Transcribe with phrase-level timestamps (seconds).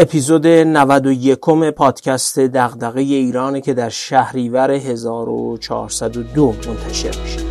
[0.00, 7.49] اپیزود 91 پادکست دغدغه ایرانه که در شهریور 1402 منتشر میشه.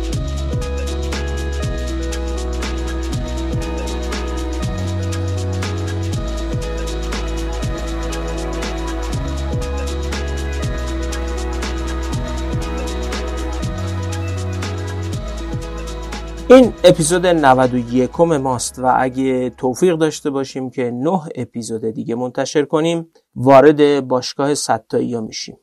[16.50, 23.08] این اپیزود 91 ماست و اگه توفیق داشته باشیم که نه اپیزود دیگه منتشر کنیم
[23.34, 25.56] وارد باشگاه ستایی ها میشیم.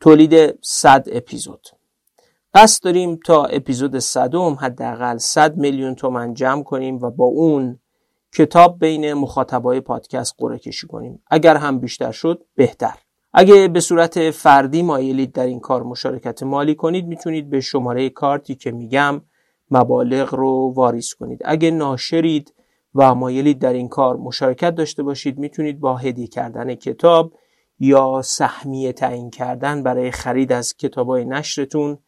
[0.00, 1.68] تولید 100 اپیزود.
[2.54, 7.78] قصد داریم تا اپیزود صدم حداقل 100 میلیون تومن جمع کنیم و با اون
[8.34, 11.22] کتاب بین مخاطبای پادکست قرعه کشی کنیم.
[11.26, 12.94] اگر هم بیشتر شد بهتر.
[13.32, 18.54] اگه به صورت فردی مایلید در این کار مشارکت مالی کنید می‌تونید به شماره کارتی
[18.54, 19.22] که میگم
[19.72, 21.42] مبالغ رو واریز کنید.
[21.44, 22.54] اگه ناشرید
[22.94, 27.32] و مایلید در این کار مشارکت داشته باشید می‌تونید با هدیه کردن کتاب
[27.78, 31.98] یا سهمیه تعیین کردن برای خرید از کتابای نشرتون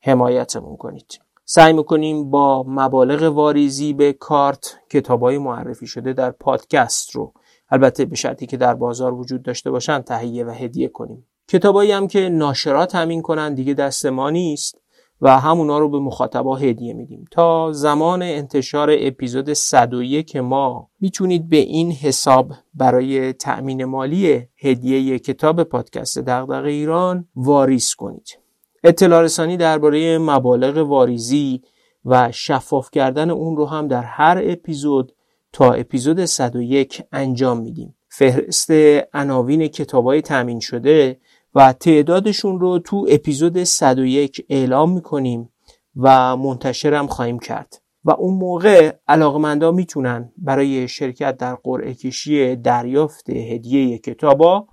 [0.00, 1.20] حمایتمون کنید.
[1.44, 7.32] سعی می‌کنیم با مبالغ واریزی به کارت کتابای معرفی شده در پادکست رو
[7.70, 11.26] البته به شرطی که در بازار وجود داشته باشن تهیه و هدیه کنیم.
[11.48, 14.83] کتابایی هم که ناشرات همین کنن دیگه دست ما نیست.
[15.20, 17.24] و همونا رو به مخاطبا هدیه میدیم.
[17.30, 25.62] تا زمان انتشار اپیزود 101 ما می‌تونید به این حساب برای تأمین مالی هدیه کتاب
[25.62, 28.38] پادکست دغدغه ایران واریز کنید.
[28.84, 31.62] اطلاع رسانی درباره مبالغ واریزی
[32.04, 35.12] و شفاف کردن اون رو هم در هر اپیزود
[35.52, 37.94] تا اپیزود 101 انجام میدیم.
[38.08, 38.70] فهرست
[39.14, 41.20] عناوین کتابای تأمین شده
[41.54, 45.52] و تعدادشون رو تو اپیزود 101 اعلام می‌کنیم
[45.96, 47.82] و منتشرم خواهیم کرد.
[48.04, 54.68] و اون موقع علاقمندا می‌تونن برای شرکت در قرعه کشی دریافت هدیه کتابا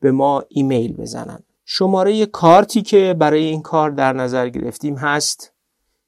[0.00, 1.38] به ما ایمیل بزنن.
[1.64, 5.52] شماره کارتی که برای این کار در نظر گرفتیم هست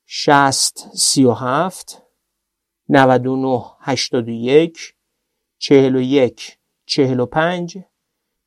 [0.06, 2.02] 60 37
[2.88, 4.94] 99 81
[5.58, 7.78] 41 45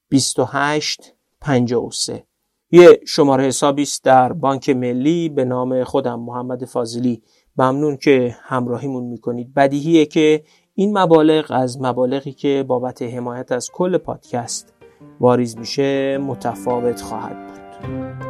[0.09, 2.23] 28 53
[2.71, 7.21] یه شماره حسابی است در بانک ملی به نام خودم محمد فاضلی.
[7.57, 9.53] ممنون که همراهیمون می‌کنید.
[9.53, 10.43] بدیهیه که
[10.75, 14.73] این مبالغ از مبالغی که بابت حمایت از کل پادکست
[15.19, 18.28] واریز میشه متفاوت خواهد بود.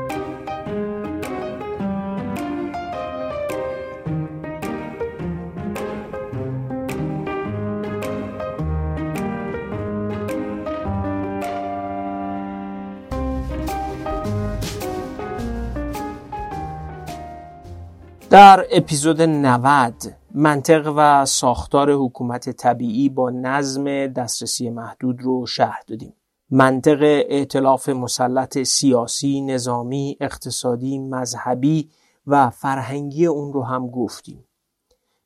[18.29, 19.93] در اپیزود 90
[20.35, 26.13] منطق و ساختار حکومت طبیعی با نظم دسترسی محدود رو شهر دادیم.
[26.49, 31.89] منطق ائتلاف مسلط سیاسی، نظامی، اقتصادی، مذهبی
[32.27, 34.45] و فرهنگی اون رو هم گفتیم.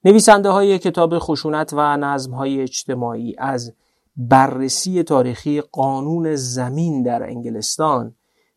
[0.05, 3.73] نویسنده های کتاب خشونت و نظم های اجتماعی از
[4.17, 8.15] بررسی تاریخی قانون زمین در انگلستان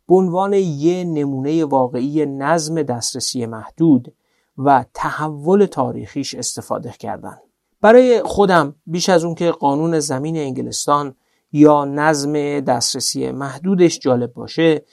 [0.08, 4.14] به عنوان یه نمونه واقعی نظم دسترسی محدود
[4.58, 7.38] و تحول تاریخیش استفاده کردن.
[7.80, 11.14] برای خودم بیش از اون که قانون زمین انگلستان
[11.52, 14.84] یا نظم دسترسی محدودش جالب باشه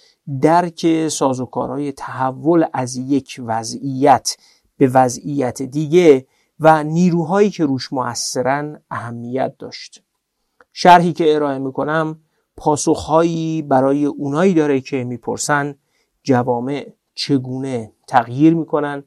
[0.42, 4.38] درک سازوکارهای تحول از یک وضعیت
[4.78, 6.28] به وضعیت دیگه
[6.60, 10.04] و نیروهایی که روش موثرن اهمیت داشت.
[10.74, 12.20] شرحی که ارائه می‌کنم
[12.58, 15.76] پاسخهایی برای اونایی داره که می‌پرسن
[16.24, 19.04] جوامع چگونه تغییر می‌کنن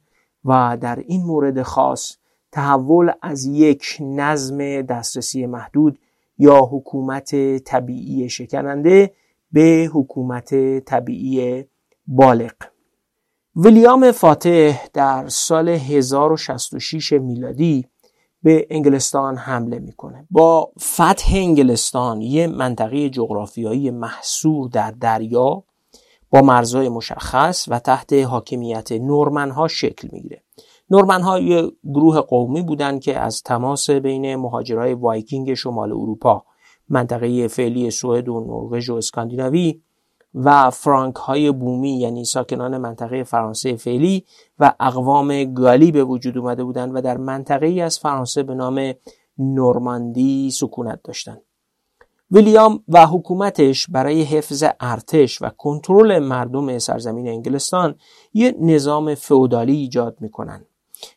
[0.47, 2.17] و در این مورد خاص
[2.53, 5.99] تحول از یک نظم دسترسی محدود
[6.39, 9.13] یا حکومت طبیعی شکننده
[9.53, 11.65] به حکومت طبیعی
[12.07, 12.53] بالغ.
[13.57, 17.87] ویلیام فاتح در سال 1066 میلادی
[18.43, 20.27] به انگلستان حمله می‌کنه.
[20.31, 25.65] با فتح انگلستان یه منطقه جغرافیایی محصور در دریا
[26.31, 30.43] با مرزهای مشخص و تحت حاکمیت نورمن ها شکل می‌گیره
[30.91, 36.45] نورمن ها یه گروه قومی بودند که از تماس بین مهاجرای وایکینگ شمال اروپا
[36.89, 39.81] منطقه فعلی سوئد و نروژ و اسکاندیناوی
[40.35, 44.25] و فرانک های بومی یعنی ساکنان منطقه فرانسه فعلی
[44.59, 48.93] و اقوام گالی به وجود اومده بودند و در منطقه ای از فرانسه به نام
[49.39, 51.46] نورماندی سکونت داشتند.
[52.31, 57.95] ویلیام و حکومتش برای حفظ ارتش و کنترل مردم سرزمین انگلستان
[58.35, 60.65] یه نظام فئودالی ایجاد می‌کنن.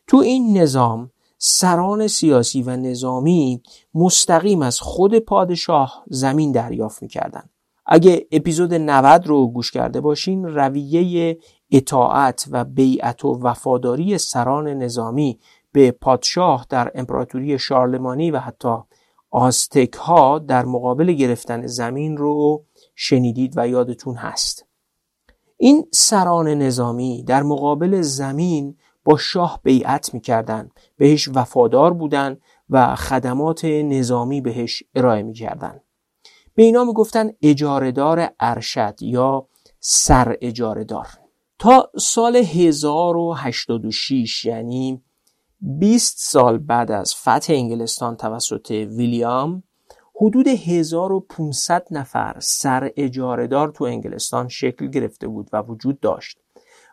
[0.06, 3.62] تو این نظام سران سیاسی و نظامی
[3.94, 7.50] مستقیم از خود پادشاه زمین دریافت می‌کردن.
[7.86, 11.38] اگه اپیزود 90 رو گوش کرده باشین رویه
[11.70, 15.38] اطاعت و بیعت و وفاداری سران نظامی
[15.72, 18.76] به پادشاه در امپراتوری شارلمانی و حتی
[19.30, 24.66] آستک ها در مقابل گرفتن زمین رو شنیدید و یادتون هست.
[25.56, 32.40] این سران نظامی در مقابل زمین با شاه بیعت می‌کردند بهش وفادار بودند
[32.70, 35.84] و خدمات نظامی بهش ارائه می‌کردند
[36.54, 39.46] به اینا می‌گفتن اجارهدار ارشد یا
[39.80, 41.06] سر اجارهدار
[41.58, 45.02] تا سال 1086 یعنی
[45.60, 49.62] 20 سال بعد از فتح انگلستان توسط ویلیام
[50.20, 56.38] حدود 1500 نفر سر اجارهدار تو انگلستان شکل گرفته بود و وجود داشت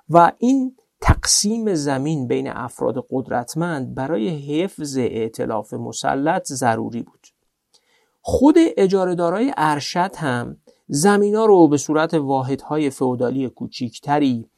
[0.09, 7.27] و این تقسیم زمین بین افراد قدرتمند برای حفظ ائتلاف مسلط ضروری بود.
[8.21, 14.49] خود اجارهدارای ارشد هم زمینا رو به صورت واحدهای فئودالی کوچیکتری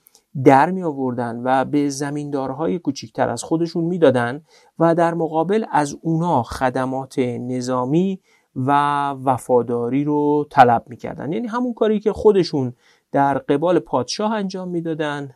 [0.43, 4.41] در می آوردن و به زمیندارهای کوچیکتر از خودشون می‌دادن
[4.79, 8.19] و در مقابل از اونا خدمات نظامی
[8.55, 8.71] و
[9.09, 12.73] وفاداری رو طلب می‌کردن یعنی همون کاری که خودشون
[13.11, 15.35] در قبال پادشاه انجام می‌دادن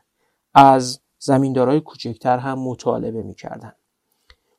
[0.53, 3.73] از زمیندارای کوچکتر هم مطالبه می‌کردن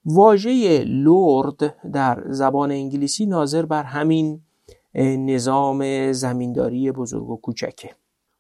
[0.05, 4.41] واژه لورد در زبان انگلیسی ناظر بر همین
[4.95, 7.91] نظام زمینداری بزرگ و کوچکه.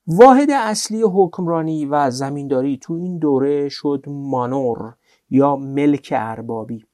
[0.07, 4.95] واحد اصلی حکمرانی و زمینداری تو این دوره شد مانور
[5.31, 6.85] یا ملک اربابی.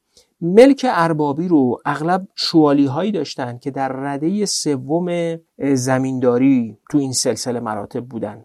[0.41, 5.37] ملک اربابی رو اغلب شوالی هایی داشتن که در رده سوم
[5.75, 8.45] زمینداری تو این سلسله مراتب بودن.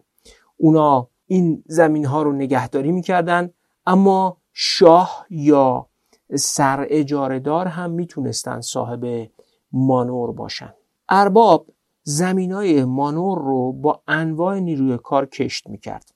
[0.58, 3.50] اونا این زمین ها رو نگهداری می‌کردن
[3.86, 5.88] اما شاه یا
[6.36, 9.30] سر اجارهدار هم می‌تونستن صاحب
[9.72, 10.74] مانور باشن.
[11.10, 11.68] ارباب
[12.08, 16.12] زمین های مانور رو با انواع نیروی کار کشت می‌کرد.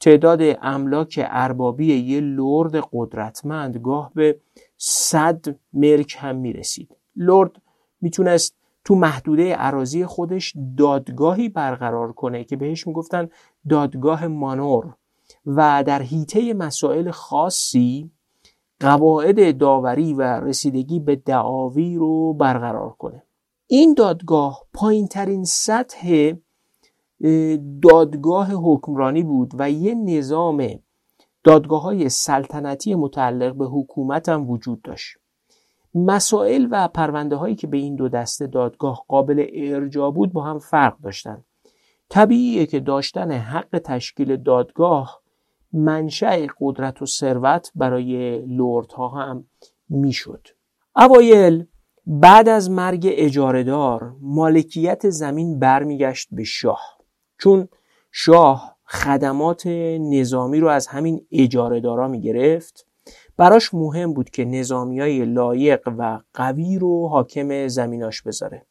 [0.00, 4.40] تعداد املاک اربابی یه لرد قدرتمند گاه به
[4.76, 6.96] صد ملک هم می‌رسید.
[7.16, 7.50] لرد
[8.00, 13.28] می‌تونست تو محدوده عراضی خودش دادگاهی برقرار کنه که بهش می‌گفتن
[13.68, 14.94] دادگاه مانور
[15.46, 18.10] و در حیطه مسائل خاصی
[18.80, 23.22] قواعد داوری و رسیدگی به دعاوی رو برقرار کنه.
[23.72, 26.32] این دادگاه پایین ترین سطح
[27.82, 30.68] دادگاه حکمرانی بود و یه نظام
[31.44, 35.16] دادگاه های سلطنتی متعلق به حکومت هم وجود داشت.
[35.94, 40.58] مسائل و پرونده هایی که به این دو دسته دادگاه قابل ارجا بود با هم
[40.58, 41.44] فرق داشتند.
[42.08, 45.22] طبیعیه که داشتن حق تشکیل دادگاه
[45.72, 49.44] منشأ قدرت و ثروت برای لردها هم
[49.88, 50.46] می‌شد.
[50.96, 51.66] اوایل
[52.12, 56.80] بعد از مرگ اجارهدار مالکیت زمین برمیگشت به شاه.
[57.38, 57.68] چون
[58.12, 59.66] شاه خدمات
[60.00, 62.86] نظامی رو از همین اجاره دارا می گرفت
[63.36, 68.66] براش مهم بود که نظامی های لایق و قوی رو حاکم زمیناش بذاره.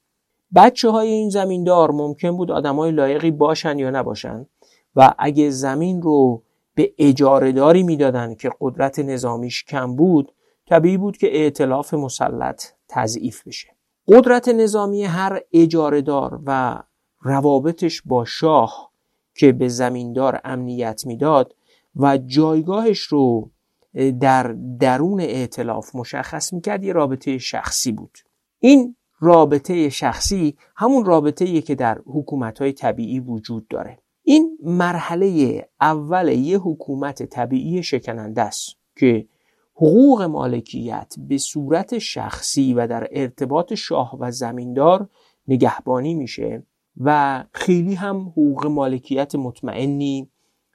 [0.55, 4.45] بچه های این زمیندار ممکن بود آدم های لایقی باشن یا نباشن
[4.95, 6.43] و اگه زمین رو
[6.75, 10.31] به اجاره داری می‌دادن که قدرت نظامیش کم بود
[10.67, 13.67] طبیعی بود که ائتلاف مسلط تضعیف بشه.
[14.07, 16.79] قدرت نظامی هر اجاره دار و
[17.21, 18.91] روابطش با شاه
[19.35, 21.55] که به زمیندار امنیت می‌داد
[21.95, 23.51] و جایگاهش رو
[24.19, 28.17] در درون ائتلاف مشخص می‌کرد یه رابطه شخصی بود.
[28.59, 33.99] این رابطه شخصی همون رابطه که در حکومت های طبیعی وجود داره.
[34.23, 39.27] این مرحله اول یه حکومت طبیعی شکننده است که
[39.81, 45.09] حقوق مالکیت به صورت شخصی و در ارتباط شاه و زمیندار
[45.47, 46.63] نگهبانی میشه
[46.97, 50.29] و خیلی هم حقوق مالکیت مطمئنی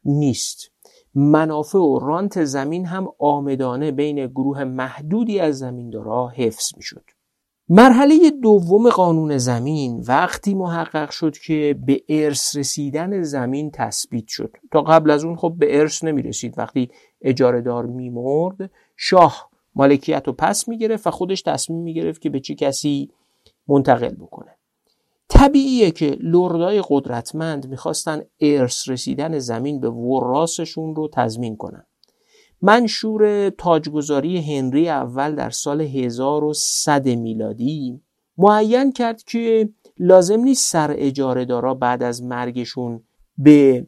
[0.05, 0.71] نیست.
[1.15, 7.05] منافع و رانت زمین هم آمدانه بین گروه محدودی از زمیندارا حفظ می‌شد.
[7.69, 14.57] مرحله دوم قانون زمین وقتی محقق شد که به ارث رسیدن زمین تثبیت شد.
[14.73, 16.91] تا قبل از اون خب به ارث نمی رسید وقتی
[17.23, 22.21] اجاره دار می مرد شاه مالکیت رو پس می گرفت و خودش تصمیم می گرفت
[22.21, 23.11] که به چه کسی
[23.69, 24.57] منتقل بکنه.
[25.29, 31.87] طبیعیه که لردای قدرتمند می‌خواستن ارث رسیدن زمین به وراسشون رو تضمین کنن.
[32.65, 38.01] منشور تاجگذاری هنری اول در سال 1100 میلادی
[38.39, 39.69] معین کرد که
[39.99, 43.03] لازم نیست سر اجاره دارا بعد از مرگشون
[43.39, 43.87] به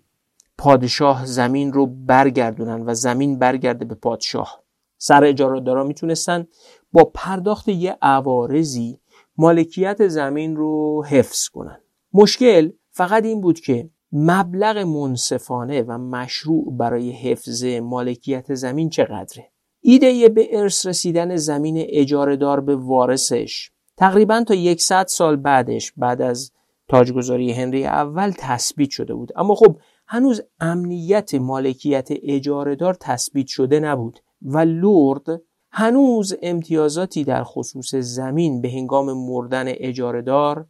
[0.58, 4.62] پادشاه زمین رو برگردونن و زمین برگرده به پادشاه.
[4.98, 6.46] سر اجارهدارا می‌تونستن
[6.92, 8.98] با پرداخت یه عوارضی
[9.38, 11.80] مالکیت زمین رو حفظ کنن.
[12.12, 20.28] مشکل فقط این بود که مبلغ منصفانه و مشروع برای حفظ مالکیت زمین چقدره؟ ایده
[20.28, 23.70] به ارث رسیدن زمین اجارهدار به وارثش.
[23.96, 26.52] تقریبا تا 100 سال بعدش بعد از
[26.88, 29.32] تاجگذاری هنری اول تثبیت شده بود.
[29.36, 35.26] اما خب هنوز امنیت مالکیت اجارهدار تثبیت شده نبود و لورد
[35.70, 40.66] هنوز امتیازاتی در خصوص زمین به هنگام مردن اجارهدار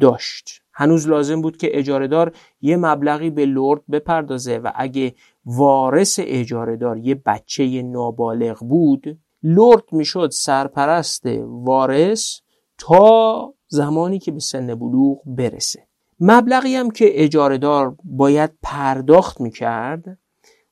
[0.00, 0.62] داشت.
[0.80, 7.14] هنوز لازم بود که اجارهدار یه مبلغی به لرد بپردازه و اگه وارث اجارهدار یه
[7.14, 12.40] بچه نابالغ بود لرد می‌شد سرپرست وارث
[12.78, 15.86] تا زمانی که به سن بلوغ برسه.
[16.20, 20.18] مبلغی هم که اجارهدار باید پرداخت می‌کرد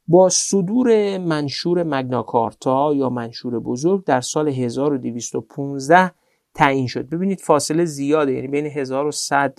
[0.06, 6.10] با صدور منشور مگناکارتا یا منشور بزرگ در سال 1215
[6.54, 7.08] تعیین شد.
[7.08, 9.58] ببینید فاصله زیاده یعنی بین 1100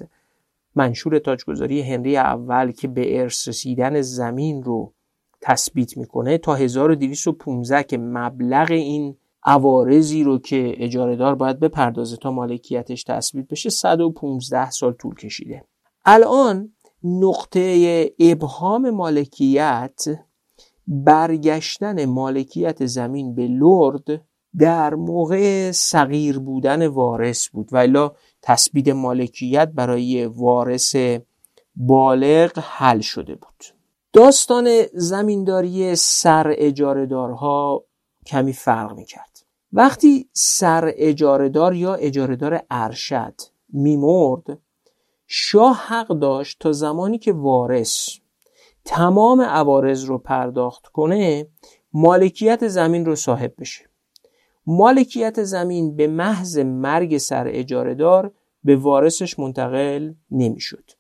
[0.75, 4.93] منشور تاجگذاری هنری اول که به ارث رسیدن زمین رو
[5.41, 13.03] تثبیت می‌کنه تا 1215 که مبلغ این عوارضی رو که اجارهدار باید بپردازه تا مالکیتش
[13.03, 15.63] تثبیت بشه 115 سال طول کشیده.
[16.05, 16.73] الان
[17.03, 20.01] نقطه ابهام مالکیت
[20.88, 24.21] برگشتن مالکیت زمین به لرد
[24.57, 27.69] در موقع صغیر بودن وارث بود.
[27.71, 27.88] و
[28.41, 30.96] تثبیت مالکیت برای وارث
[31.75, 33.65] بالغ حل شده بود.
[34.13, 37.84] داستان زمینداری سر اجارهدارها
[38.25, 39.46] کمی فرق می‌کرد.
[39.74, 43.36] وقتی سر اجارهدار یا اجارهدار ارشد
[43.69, 44.60] میمرد
[45.27, 48.10] شاه حق داشت تا زمانی که وارث
[48.86, 51.48] تمام عوارض رو پرداخت کنه
[51.93, 53.88] مالکیت زمین رو صاحب بشه.
[54.71, 58.31] مالکیت زمین به محض مرگ سر اجاره دار
[58.63, 60.91] به وارثش منتقل نمی‌شد.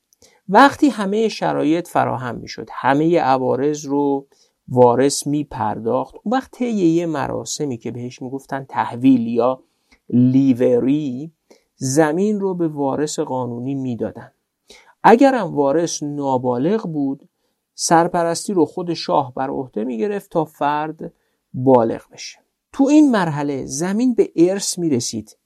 [0.49, 4.27] وقتی همه شرایط فراهم می‌شد همه عوارض رو
[4.67, 9.63] وارث می پرداخت اون وقت طی یه مراسمی که بهش می‌گفتن تحویل یا
[10.09, 11.31] لیوری
[11.75, 14.31] زمین رو به وارث قانونی می‌دادن.
[15.03, 17.29] اگرم وارث نابالغ بود
[17.75, 21.13] سرپرستی رو خود شاه بر عهده می گرفت تا فرد
[21.53, 22.39] بالغ بشه.
[22.73, 25.37] تو این مرحله زمین به ارث می رسید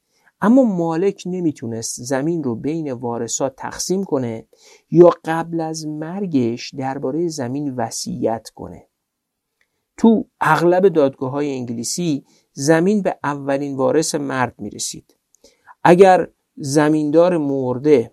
[0.42, 4.48] اما مالک نمی‌تونست زمین رو بین وارثات تقسیم کنه
[4.92, 8.88] یا قبل از مرگش درباره زمین وصیت کنه.
[9.98, 15.18] تو اغلب دادگاه های انگلیسی زمین به اولین وارث مرد می رسید
[15.84, 18.12] اگر زمیندار مرده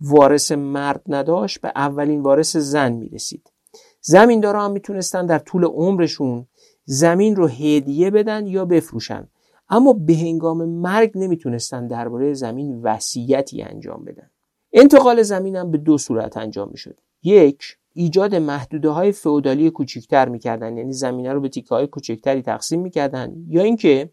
[0.00, 3.52] وارث مرد نداشت به اولین وارث زن می رسید
[4.00, 6.46] زمیندارا هم می‌تونستن در طول عمرشون
[6.86, 9.28] زمین رو هدیه بدن یا بفروشن.
[9.68, 14.30] اما به هنگام مرگ نمی‌تونستن درباره زمین وصیتی انجام بدن.
[14.72, 17.00] انتقال زمین هم به دو صورت انجام می‌شد.
[17.22, 17.62] یک
[17.92, 23.34] ایجاد محدوده های فئودالی کوچکتر می‌کردن یعنی زمینه رو به تیکه های کوچکتری تقسیم می‌کردن.
[23.48, 24.10] یا اینکه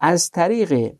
[0.00, 0.92] از طریق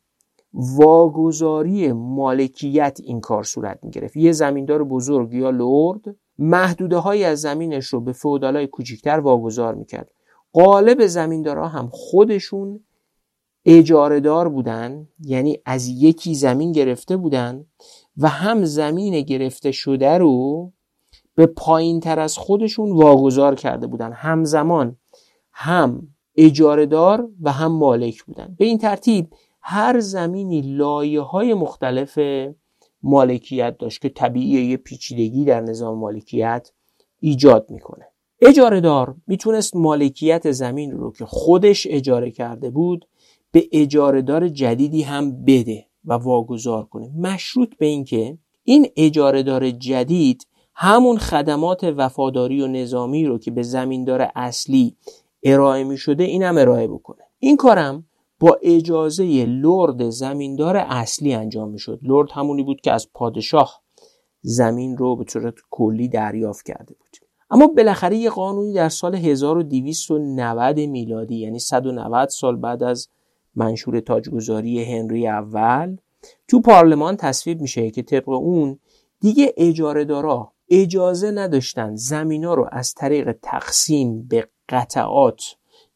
[0.55, 4.17] واگذاری مالکیت این کار صورت می‌گرفت.
[4.17, 10.11] یه زمیندار بزرگ یا لرد محدوده های از زمینش رو به های کوچکتر واگذار می‌کرد.
[10.53, 12.81] قالب زمیندارا هم خودشون
[13.65, 17.67] اجاره دار بودن یعنی از یکی زمین گرفته بودن
[18.17, 20.73] و هم زمین گرفته شده رو
[21.35, 24.13] به پایین تر از خودشون واگذار کرده بودن.
[24.13, 24.97] همزمان
[25.53, 28.57] هم اجاره دار و هم مالک بودن.
[28.59, 32.19] به این ترتیب هر زمینی لایه های مختلف
[33.03, 36.71] مالکیت داشت که طبیعی یه پیچیدگی در نظام مالکیت
[37.21, 38.09] ایجاد می‌کنه.
[38.45, 43.09] اجاره دار می‌تونست مالکیت زمین رو که خودش اجاره کرده بود
[43.53, 47.11] به اجاره دار جدیدی هم بده و واگذار کنه.
[47.19, 53.63] مشروط به اینکه این اجاره دار جدید همون خدمات وفاداری و نظامی رو که به
[53.63, 54.97] زمیندار اصلی
[55.43, 57.23] ارائه می شده این هم ارائه بکنه.
[57.39, 58.07] این کارم
[58.41, 62.01] با اجازه لرد زمیندار اصلی انجام می‌شد.
[62.03, 63.83] لرد همونی بود که از پادشاه
[64.41, 67.22] زمین رو به صورت کلی دریافت کرده بود.
[67.53, 73.09] اما بالاخره یه قانونی در سال 1290 میلادی یعنی 190 سال بعد از
[73.55, 75.97] منشور تاجگذاری هنری اول
[76.49, 78.79] تو پارلمان تصویب میشه که طبق اون
[79.21, 85.43] دیگه اجاره دارا اجازه نداشتن زمینا رو از طریق تقسیم به قطعات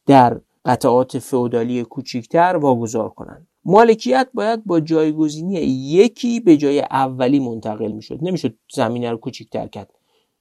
[0.05, 7.91] در قطعات فئودالی کوچکتر واگذار کنند مالکیت باید با جایگزینی یکی به جای اولی منتقل
[7.91, 8.19] می‌شد.
[8.21, 9.96] نمی‌شد زمینه رو کوچکتر کرد.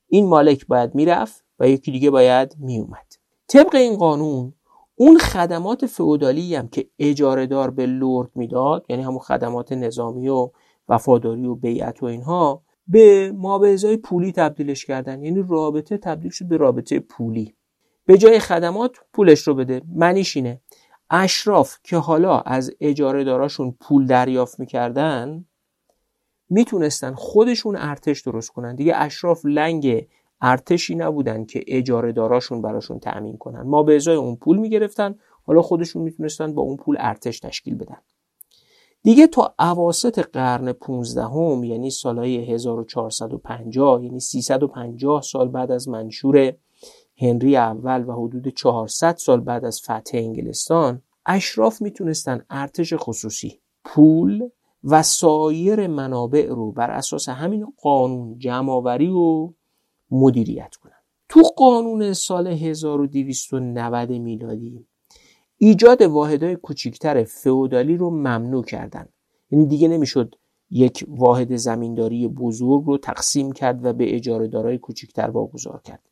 [0.09, 3.07] این مالک باید می‌رفت و یکی دیگه باید میومد
[3.49, 4.53] طبق این قانون
[4.95, 10.51] اون خدمات فئودالی هم که اجاره دار به لرد می‌داد یعنی همون خدمات نظامی و
[10.89, 15.23] وفاداری و بیعت و اینها به مابعضای پولی تبدیلش کردن.
[15.23, 17.55] یعنی رابطه تبدیل شد به رابطه پولی.
[18.07, 19.83] به جای خدمات پولش رو بده.
[19.95, 20.61] معنیش اینه
[21.11, 25.45] اشراف که حالا از اجاره داراشون پول دریافت می‌کردن
[26.51, 28.75] می‌تونستن خودشون ارتش درست کنن.
[28.75, 30.07] دیگه اشراف لنگ
[30.41, 33.63] ارتشی نبودن که اجاره داراشون براشون تأمین کنن.
[33.63, 37.97] ما به ازای اون پول می‌گرفتن حالا خودشون می‌تونستن با اون پول ارتش تشکیل بدن.
[39.03, 46.53] دیگه تا عواست قرن 15 هم یعنی سالهای 1450 یعنی 350 سال بعد از منشور
[47.19, 54.49] هنری اول و حدود 400 سال بعد از فتح انگلستان اشراف می‌تونستن ارتش خصوصی پول
[54.85, 59.53] و سایر منابع رو بر اساس همین قانون جمعآوری و
[60.11, 60.93] مدیریت کنن.
[61.29, 64.87] تو قانون سال 1290 میلادی
[65.57, 69.09] ایجاد واحدهای کوچکتر فئودالی رو ممنوع کردن.
[69.51, 70.35] یعنی دیگه نمی‌شد
[70.71, 76.03] یک واحد زمینداری بزرگ رو تقسیم کرد و به اجاره دارای کوچکتر واگذار کرد.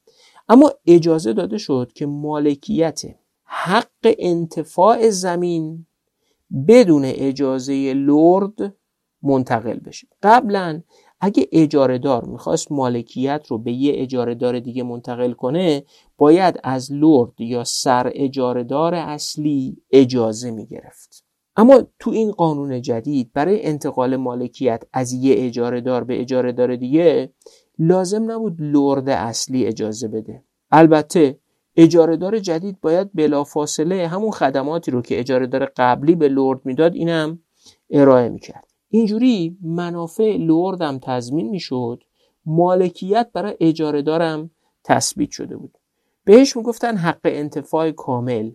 [0.49, 3.03] اما اجازه داده شد که مالکیت
[3.45, 5.87] حق انتفاع زمین
[6.69, 8.77] بدون اجازه لرد
[9.23, 10.07] منتقل بشه.
[10.23, 10.83] قبلا
[11.21, 15.85] اگه اجاره دار می‌خواست مالکیت رو به یه اجاره دار دیگه منتقل کنه
[16.19, 21.25] باید از لرد یا سر اجاره دار اصلی اجازه می‌گرفت.
[21.57, 26.77] اما تو این قانون جدید برای انتقال مالکیت از یه اجاره دار به اجاره دار
[26.77, 27.33] دیگه
[27.79, 30.45] لازم نبود لرد اصلی اجازه بده.
[30.71, 31.39] البته
[31.77, 37.39] اجاره جدید باید بلافاصله همون خدماتی رو که اجاره دار قبلی به لرد می‌داد اینم
[37.91, 38.69] ارائه می‌کرد.
[38.91, 42.03] اینجوری منافع لرد هم تضمین می‌شد
[42.47, 44.51] مالکیت برای اجاره دارم
[44.85, 45.79] تثبیت شده بود.
[46.25, 48.51] بهش می‌گفتن حق انتفاع کامل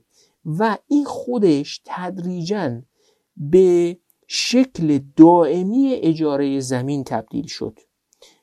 [0.46, 2.82] و این خودش تدریجا
[3.38, 7.80] به شکل دائمی اجاره زمین تبدیل شد.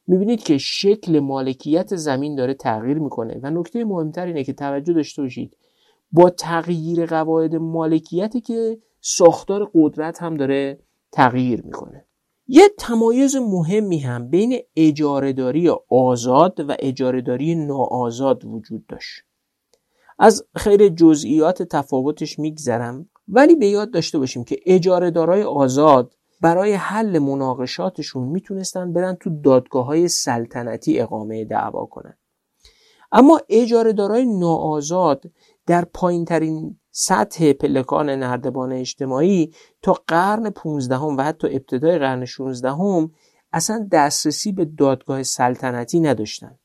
[0.07, 5.23] می‌بینید که شکل مالکیت زمین داره تغییر می‌کنه و نکته مهمتر اینه که توجه داشته
[5.23, 5.57] باشید.
[6.13, 10.79] با تغییر قواعد مالکیتی که ساختار قدرت هم داره
[11.13, 12.05] تغییر می‌کنه.
[12.49, 19.23] یه تمایز مهمی هم بین اجارهداری آزاد و اجارهداری ناآزاد وجود داشت.
[20.19, 26.15] از خیر جزئیات تفاوتش میگذرم ولی به یاد داشته باشیم که اجارهدارای آزاد
[26.47, 32.19] برای حل مناقشاتشون می‌تونستن برن تو دادگاه های سلطنتی اقامه دعوا کنن.
[33.13, 35.25] اما اجاره دارای ناآزاد
[35.67, 42.71] در پایین ترین سطح پلکان نردبان اجتماعی تا قرن 15 و حتی ابتدای قرن 16
[42.71, 43.11] هم
[43.53, 46.59] اصلا دسترسی به دادگاه سلطنتی نداشتن.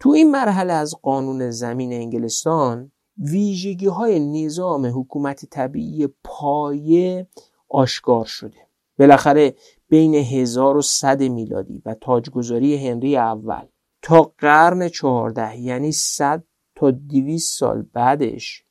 [0.00, 7.26] تو این مرحله از قانون زمین انگلستان ویژگی های نظام حکومت طبیعی پایه
[7.68, 8.69] آشکار شده.
[9.00, 9.54] بالاخره
[9.88, 13.62] بین 1100 میلادی و تاجگذاری هنری اول
[14.02, 18.64] تا قرن 14 یعنی 100 تا 200 سال بعدش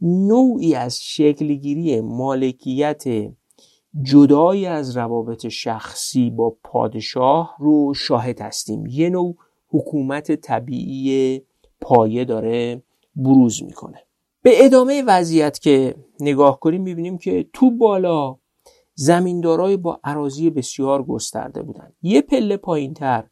[0.00, 3.04] نوعی از شکلگیری مالکیت
[4.02, 8.86] جدایی از روابط شخصی با پادشاه رو شاهد هستیم.
[8.86, 9.36] یه نوع
[9.68, 11.42] حکومت طبیعی
[11.80, 12.82] پایه داره
[13.16, 13.98] بروز می‌کنه.
[14.42, 18.39] به ادامه وضعیت که نگاه کنیم می‌بینیم که تو بالا
[19.00, 21.92] زمیندارای با عراضی بسیار گسترده بودند.
[22.02, 23.24] یه پله پایین تر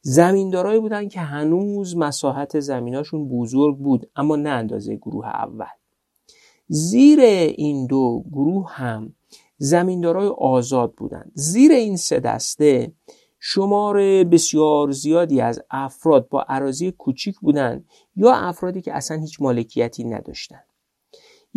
[0.00, 5.66] زمیندارایی بودن که هنوز مساحت زمیناشون بزرگ بود اما نه اندازه گروه اول.
[6.68, 9.14] زیر این دو گروه هم
[9.58, 11.32] زمیندارای آزاد بودند.
[11.34, 12.92] زیر این سه دسته
[13.40, 20.04] شمار بسیار زیادی از افراد با عراضی کوچیک بودند یا افرادی که اصلا هیچ مالکیتی
[20.04, 20.64] نداشتند.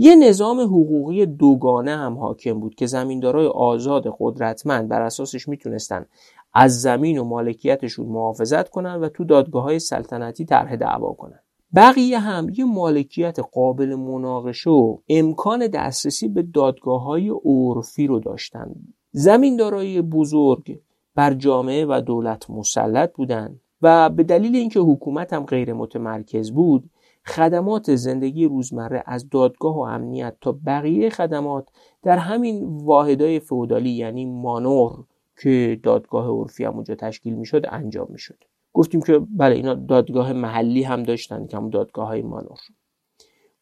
[0.01, 6.05] یه نظام حقوقی دوگانه هم حاکم بود که زمیندارای آزاد قدرتمند بر اساسش می‌تونستن
[6.53, 11.39] از زمین و مالکیتشون محافظت کنن و تو دادگاه های سلطنتی طرح دعوا کنن.
[11.75, 18.75] بقیه هم یه مالکیت قابل مناقشه و امکان دسترسی به دادگاه های عرفی رو داشتن.
[19.11, 20.79] زمیندارای بزرگ
[21.15, 26.89] بر جامعه و دولت مسلط بودند و به دلیل اینکه حکومت هم غیر متمرکز بود
[27.29, 31.69] خدمات زندگی روزمره از دادگاه و امنیت تا بقیه خدمات
[32.03, 35.03] در همین واحدهای فودالی یعنی مانور
[35.41, 38.43] که دادگاه عرفی هم اونجا تشکیل می‌شد انجام می‌شد.
[38.73, 42.59] گفتیم که بله اینا دادگاه محلی هم داشتن که هم دادگاه های مانور.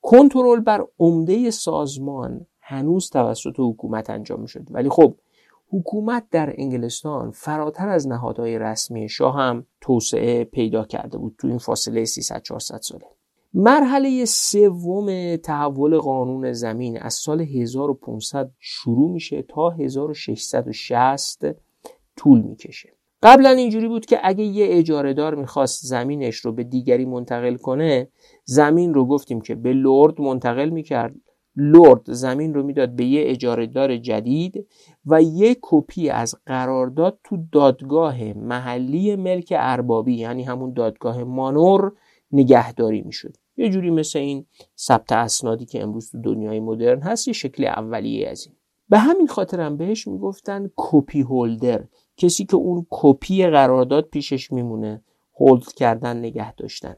[0.01, 4.67] کنترل بر عمده سازمان هنوز توسط حکومت انجام می‌شد.
[4.71, 5.13] ولی خب
[5.69, 11.58] حکومت در انگلستان فراتر از نهادهای رسمی شاه هم توسعه پیدا کرده بود تو این
[11.58, 13.16] فاصله 300 400 ساله.
[13.54, 21.46] مرحله سوم تحول قانون زمین از سال 1500 شروع میشه تا 1660
[22.16, 22.90] طول می‌کشه.
[23.24, 28.08] قبلا اینجوری بود که اگه یه اجاره دار می‌خواست زمینش رو به دیگری منتقل کنه
[28.44, 31.16] زمین رو گفتیم که به لرد منتقل می‌کرد.
[31.56, 34.68] لرد زمین رو می‌داد به یه اجاره دار جدید
[35.06, 41.92] و یه کپی از قرارداد تو دادگاه محلی ملک اربابی یعنی همون دادگاه مانور
[42.32, 43.38] نگهداری می‌شد.
[43.58, 44.46] یه جوری مثل این
[44.78, 48.56] ثبت اسنادی که امروز تو دنیای مدرن هست یه شکل اولیه از این.
[48.90, 51.84] به همین خاطرم بهش می‌گفتن کپی هولدر.
[52.18, 55.04] کسی که اون کپی قرارداد پیشش میمونه
[55.40, 56.96] هولد کردن نگه داشتن.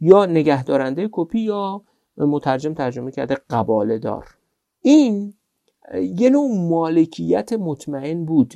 [0.00, 1.82] یا نگهدارنده کپی یا
[2.16, 4.26] مترجم ترجمه کرده قباله دار.
[4.80, 5.34] این
[5.94, 8.54] یه نوع مالکیت مطمئن بود.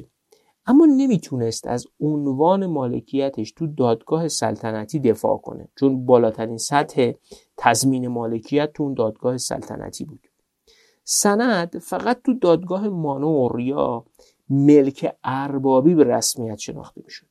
[0.68, 7.12] اما نمی‌تونست از عنوان مالکیتش تو دادگاه سلطنتی دفاع کنه چون بالاترین سطح
[7.56, 10.20] تضمین مالکیت تو اون دادگاه سلطنتی بود.
[11.04, 14.04] سند فقط تو دادگاه مانور یا
[14.50, 17.26] ملک اربابی به رسمیت شناخته می‌شد.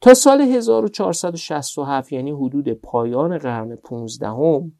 [0.00, 4.72] تا سال 1467 یعنی حدود پایان قرن 15 هم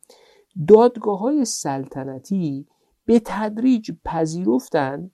[0.69, 2.67] دادگاه های سلطنتی
[3.05, 5.11] به تدریج پذیرفتند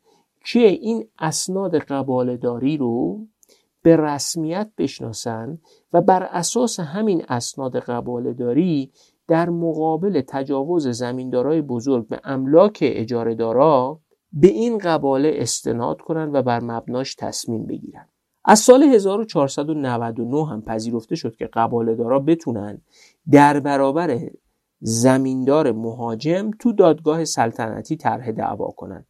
[0.47, 3.27] که این اسناد قبالداری رو
[3.83, 5.59] به رسمیت بشناسن
[5.93, 8.93] و بر اساس همین اسناد قبالداری
[9.29, 14.01] در مقابل تجاوز زمیندارای بزرگ به املاک اجاره دارا
[14.33, 18.09] به این قباله استناد کنند و بر مبناش تصمیم بگیرن.
[18.45, 22.81] از سال 1499 هم پذیرفته شد که قباله دارا بتونن
[23.31, 24.21] در برابر
[24.81, 29.07] زمیندار مهاجم تو دادگاه سلطنتی طرح دعوا کنند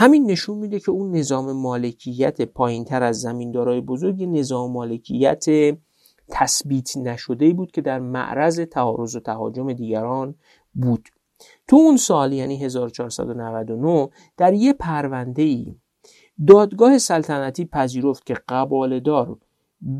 [0.00, 5.44] همین نشون میده که اون نظام مالکیت پایین تر از زمیندارای بزرگ نظام مالکیت
[6.28, 10.34] تثبیت نشده بود که در معرض تعارض و تهاجم دیگران
[10.74, 11.08] بود.
[11.68, 15.74] تو اون سال یعنی 1499 در یه پرونده ای
[16.46, 19.38] دادگاه سلطنتی پذیرفت که قبالدار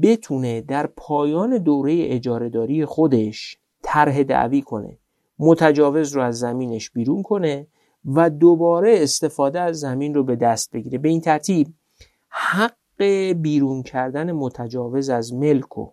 [0.03, 4.99] بتونه در پایان دوره اجارهداری خودش طرح دعوی کنه
[5.39, 7.67] متجاوز رو از زمینش بیرون کنه
[8.05, 10.99] و دوباره استفاده از زمین رو به دست بگیره.
[10.99, 11.75] به این ترتیب
[12.29, 15.93] حق بیرون کردن متجاوز از ملک و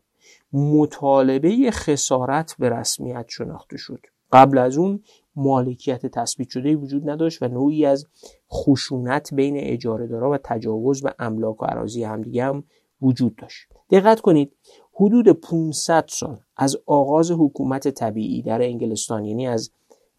[0.54, 4.00] مطالبه خسارت به رسمیت شناخته شد.
[4.32, 5.04] قبل از اون
[5.36, 8.06] مالکیت تثبیت شده وجود نداشت و نوعی از
[8.52, 12.64] خشونت بین اجاره دارا و تجاوز به املاک و عراضی همدیگه هم
[13.02, 13.68] وجود داشت.
[13.90, 14.52] دقت کنید
[14.94, 19.72] حدود 500 سال از آغاز حکومت طبیعی در انگلستان یعنی از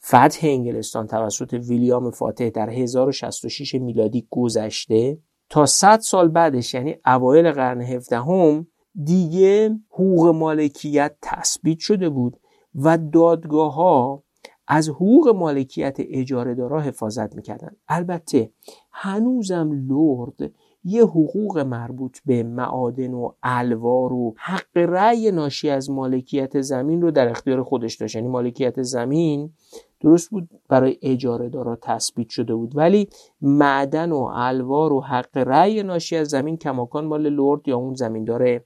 [0.09, 5.19] فتح انگلستان توسط ویلیام فاتح در 1066 میلادی گذشته
[5.51, 8.67] تا 100 سال بعدش یعنی اوایل قرن 17 هم
[9.05, 12.37] دیگه حقوق مالکیت تثبیت شده بود
[12.75, 14.23] و دادگاه ها
[14.69, 17.77] از حقوق مالکیت اجاره دارا حفاظت می‌کردن.
[17.89, 18.51] البته
[18.93, 20.53] هنوزم لرد
[20.85, 27.11] یه حقوق مربوط به معادن و الوار و حق رأی ناشی از مالکیت زمین رو
[27.11, 28.17] در اختیار خودش داشت.
[28.17, 29.53] یعنی مالکیت زمین
[30.01, 32.77] درست بود برای اجاره دارا تثبیت شده بود.
[32.77, 33.09] ولی
[33.41, 38.61] معدن و الوار و حق رأی ناشی از زمین کماکان مال لرد یا اون زمیندار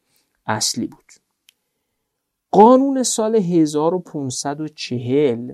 [0.46, 1.12] اصلی بود.
[2.50, 5.52] قانون سال 1540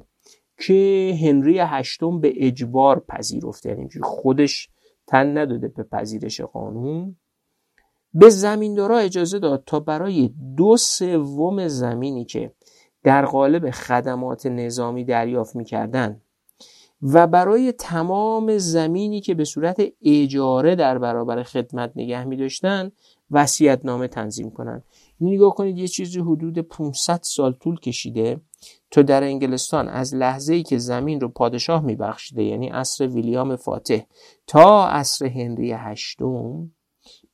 [0.59, 4.69] که هنری هشتم به اجبار پذیرفته یعنی خودش
[5.07, 7.17] تن نداده به پذیرش قانون
[8.15, 12.53] به زمیندارا اجازه داد تا برای دو سوم زمینی که
[13.07, 16.21] در قالب خدمات نظامی دریافت می‌کردن
[17.03, 22.93] و برای تمام زمینی که به صورت اجاره در برابر خدمت نگه می داشتن
[23.31, 24.85] وسیعت نامه تنظیم کنند
[25.21, 28.41] نگاه کنید یه چیزی حدود 500 سال طول کشیده
[28.91, 34.01] تا در انگلستان از لحظه ای که زمین رو پادشاه میبخشیده یعنی عصر ویلیام فاتح
[34.47, 36.71] تا عصر هنری هشتم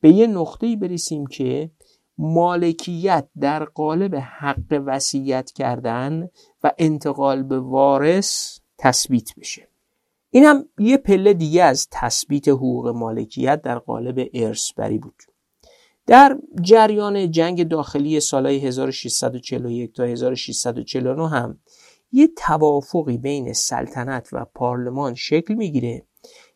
[0.01, 1.71] به یه نقطه برسیم که
[2.19, 6.29] مالکیت در قالب حق وصیت کردن
[6.63, 9.69] و انتقال به وارث تثبیت بشه.
[10.31, 15.23] این هم یه پله دیگه از تثبیت حقوق مالکیت در قالب ارث بری بود.
[16.07, 21.59] در جریان جنگ داخلی سالهای 1641 تا 1649 هم
[22.13, 26.07] یه توافقی بین سلطنت و پارلمان شکل می‌گیره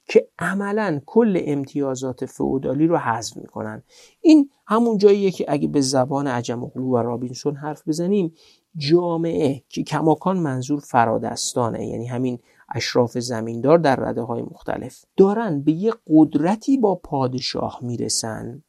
[0.08, 3.82] که عملا کل امتیازات فئودالی رو حذف می‌کنن.
[4.20, 8.34] این همون جاییه که اگه به زبان عجم و و رابینسون حرف بزنیم
[8.76, 12.38] جامعه که کماکان منظور فرادستانه یعنی همین
[12.74, 18.62] اشراف زمیندار در رده های مختلف دارن به یه قدرتی با پادشاه می‌رسن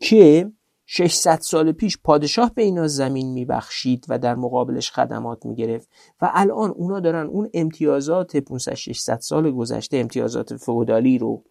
[0.00, 0.52] که
[0.90, 5.88] 600 سال پیش پادشاه به اینا زمین میبخشید و در مقابلش خدمات می‌گرفت
[6.22, 11.44] و الان اونا دارن اون امتیازات 500 600 سال گذشته امتیازات فودالی رو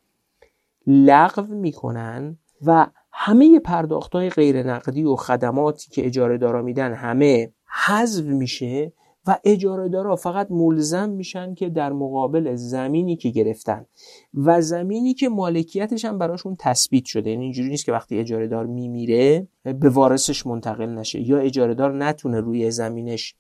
[0.88, 7.52] لغو می‌کنن و همه پرداخت های غیر نقدی و خدماتی که اجاره دارا میدن همه
[7.86, 8.94] حذف میشه
[9.28, 13.86] و اجاره دارا فقط ملزم میشن که در مقابل زمینی که گرفتن.
[14.34, 17.30] و زمینی که مالکیتش هم براشون تثبیت شده.
[17.30, 21.22] یعنی اینجوری نیست که وقتی اجاره دار میمیره به وارثش منتقل نشه.
[21.22, 23.36] یا اجاره دار نتونه روی زمینش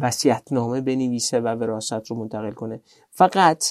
[0.00, 2.80] وصیت‌نامه بنویسه و وراثت رو منتقل کنه.
[3.10, 3.64] فقط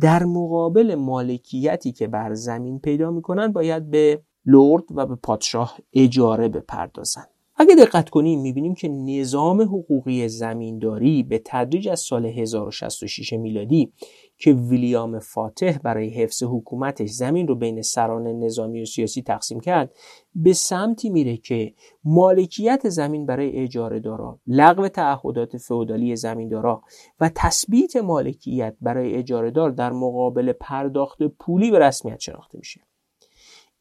[0.00, 6.48] در مقابل مالکیتی که بر زمین پیدا می‌کنن باید به لرد و به پادشاه اجاره
[6.48, 7.24] بپردازن.
[7.56, 13.92] اگه دقت کنیم می‌بینیم که نظام حقوقی زمینداری به تدریج از سال 1066 میلادی
[14.38, 19.94] که ویلیام فاتح برای حفظ حکومتش زمین رو بین سران نظامی و سیاسی تقسیم کرد
[20.34, 26.82] به سمتی میره که مالکیت زمین برای اجاره دارا لغو تعهدات فئودالی زمیندارا
[27.20, 32.80] و تثبیت مالکیت برای اجاره دار در مقابل پرداخت پولی به رسمیت شناخته میشه.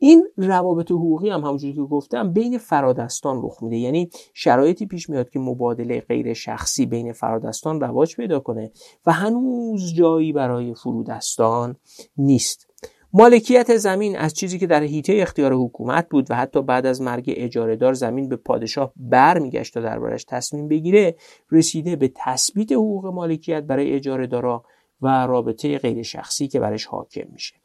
[0.04, 3.78] این روابط حقوقی هم همونجوری که گفتم بین فرادستان رخ میده.
[3.78, 8.72] یعنی شرایطی پیش میاد که مبادله غیر شخصی بین فرادستان رواج پیدا کنه
[9.06, 11.76] و هنوز جایی برای فرودستان
[12.18, 12.68] نیست.
[13.14, 17.34] مالکیت زمین از چیزی که در حیطه اختیار حکومت بود و حتی بعد از مرگ
[17.38, 21.16] اجارهدار زمین به پادشاه برمیگشت تا دربارش تصمیم بگیره
[21.52, 24.64] رسیده به تثبیت حقوق مالکیت برای اجارهدارا
[25.02, 27.63] و رابطه غیر شخصی که برش حاکم میشه.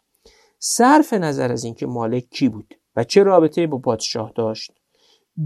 [0.58, 4.72] صرف نظر از اینکه مالک کی بود و چه رابطه با پادشاه داشت.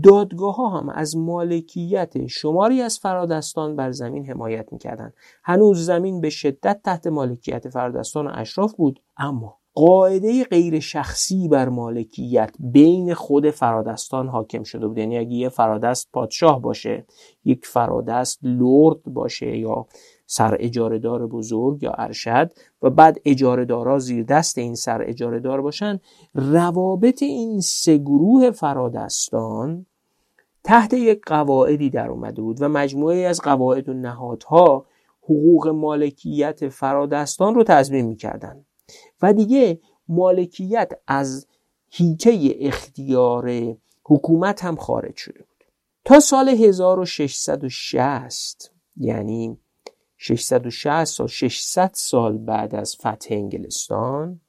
[0.02, 5.14] دادگاه ها هم از مالکیت شماری از فرادستان بر زمین حمایت می‌کردند.
[5.44, 11.68] هنوز زمین به شدت تحت مالکیت فرادستان و اشراف بود اما قاعده غیر شخصی بر
[11.68, 14.98] مالکیت بین خود فرادستان حاکم شده بود.
[14.98, 17.06] یعنی اگه یه فرادست پادشاه باشه
[17.44, 19.86] یک فرادست لرد باشه یا
[20.32, 25.40] سر اجاره دار بزرگ یا ارشد و بعد اجاره دارا زیر دست این سر اجاره
[25.40, 26.00] دار باشن
[26.34, 29.86] روابط این سه گروه فرادستان
[30.64, 34.86] تحت یک قواعدی در اومده بود و مجموعه از قواعد و نهادها
[35.22, 38.64] حقوق مالکیت فرادستان رو تضمین می‌کردن.
[39.22, 41.46] و دیگه مالکیت از
[41.90, 45.64] هیته اختیار حکومت هم خارج شده بود.
[46.04, 49.58] تا سال 1660 یعنی
[50.24, 54.40] 660 سال 600 سال بعد از فتح انگلستان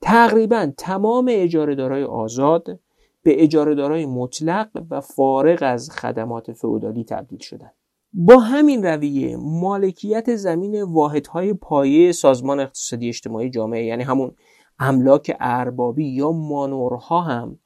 [0.00, 2.80] تقریبا تمام اجارهدارای آزاد
[3.22, 7.74] به اجارهدارای مطلق و فارغ از خدمات فئودالی تبدیل شدند
[8.12, 14.34] با همین رویه مالکیت زمین واحدهای پایه سازمان اقتصادی اجتماعی جامعه یعنی همون
[14.78, 17.58] املاک اربابی یا مانورها هم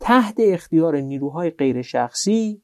[0.00, 2.62] تحت اختیار نیروهای غیر شخصی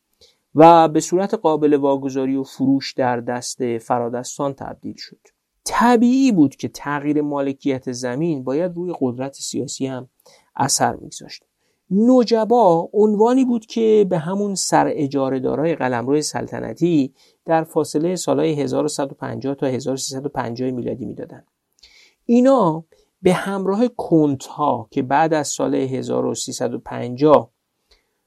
[0.54, 5.20] و به صورت قابل واگذاری و فروش در دست فرادستان تبدیل شد
[5.64, 10.08] طبیعی بود که تغییر مالکیت زمین باید روی قدرت سیاسی هم
[10.56, 11.44] اثر میگذاشت
[11.90, 19.54] نوجبا عنوانی بود که به همون سر اجاره دارای قلمرو سلطنتی در فاصله سالهای 1150
[19.54, 21.46] تا 1350 میلادی می‌دادند.
[22.24, 22.84] اینا
[23.22, 27.52] به همراه کنت ها که بعد از سال 1350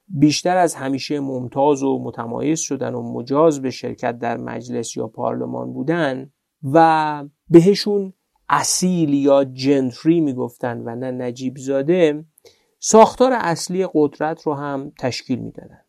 [0.08, 5.72] بیشتر از همیشه ممتاز و متمایز شدن و مجاز به شرکت در مجلس یا پارلمان
[5.72, 6.30] بودن
[6.72, 8.12] و بهشون
[8.48, 12.24] اصیل یا جنتری می‌گفتن و نه نجیب زاده
[12.78, 15.80] ساختار اصلی قدرت رو هم تشکیل می‌دادن.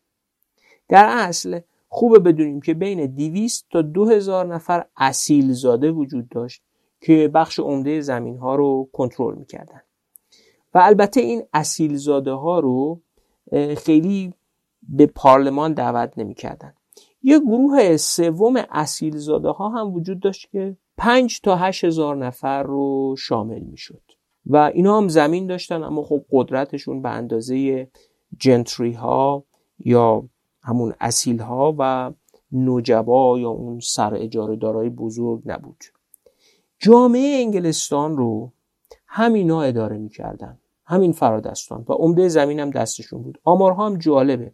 [0.88, 6.62] در اصل خوبه بدونیم که بین 200 تا 2000 نفر اصیل زاده وجود داشت
[7.00, 9.80] که بخش عمده زمین ها رو کنترل می‌کردن.
[10.74, 13.00] و البته این اصیل زاده ها رو
[13.76, 14.34] خیلی
[14.82, 16.74] به پارلمان دعوت نمی‌کردن.
[17.22, 22.62] یه گروه سوم اصیل زاده ها هم وجود داشت که 5 تا 8 هزار نفر
[22.62, 24.02] رو شامل می‌شد.
[24.46, 27.88] و اینا هم زمین داشتن اما خب قدرتشون به اندازه
[28.38, 29.44] جنتری ها
[29.78, 30.28] یا
[30.62, 32.12] همون اصیل ها و
[32.52, 35.84] نوجبا یا اون سر اجاره دارای بزرگ نبود.
[36.78, 38.52] جامعه انگلستان رو
[39.06, 40.58] همینا اداره می‌کردن.
[40.88, 43.40] همین فرادستان و عمده زمین هم دستشون بود.
[43.44, 44.52] آمارها هم جالبه.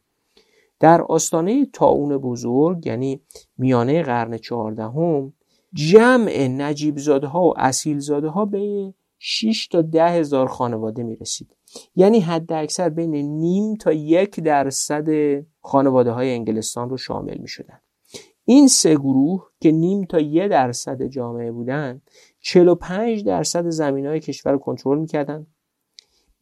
[0.81, 3.21] در آستانه تاون بزرگ یعنی
[3.59, 5.33] میانه قرن چهاردهم
[5.73, 11.17] جمع نجیب زاده ها و اصیل زاده ها به 6 تا ده هزار خانواده می
[11.17, 11.57] رسید
[11.97, 15.09] یعنی حد اکثر بین نیم تا یک درصد
[15.61, 17.81] خانواده های انگلستان رو شامل می شدن.
[18.45, 22.03] این سه گروه که نیم تا یه درصد جامعه بودن
[22.41, 25.47] 45 درصد زمین های کشور رو کنترل می‌کردن.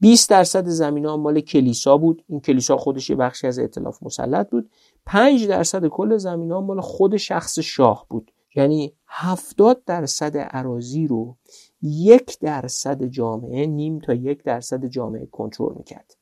[0.02, 2.24] 20 درصد زمین ها مال کلیسا بود.
[2.28, 4.70] این کلیسا خودش یه بخشی از ائتلاف مسلط بود.
[5.06, 8.30] 5 درصد کل زمین ها مال خود شخص شاه بود.
[8.54, 11.36] یعنی 70 درصد عراضی رو
[11.82, 16.16] یک درصد جامعه نیم تا یک درصد جامعه کنترل می‌کرد.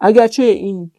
[0.00, 0.90] اگرچه این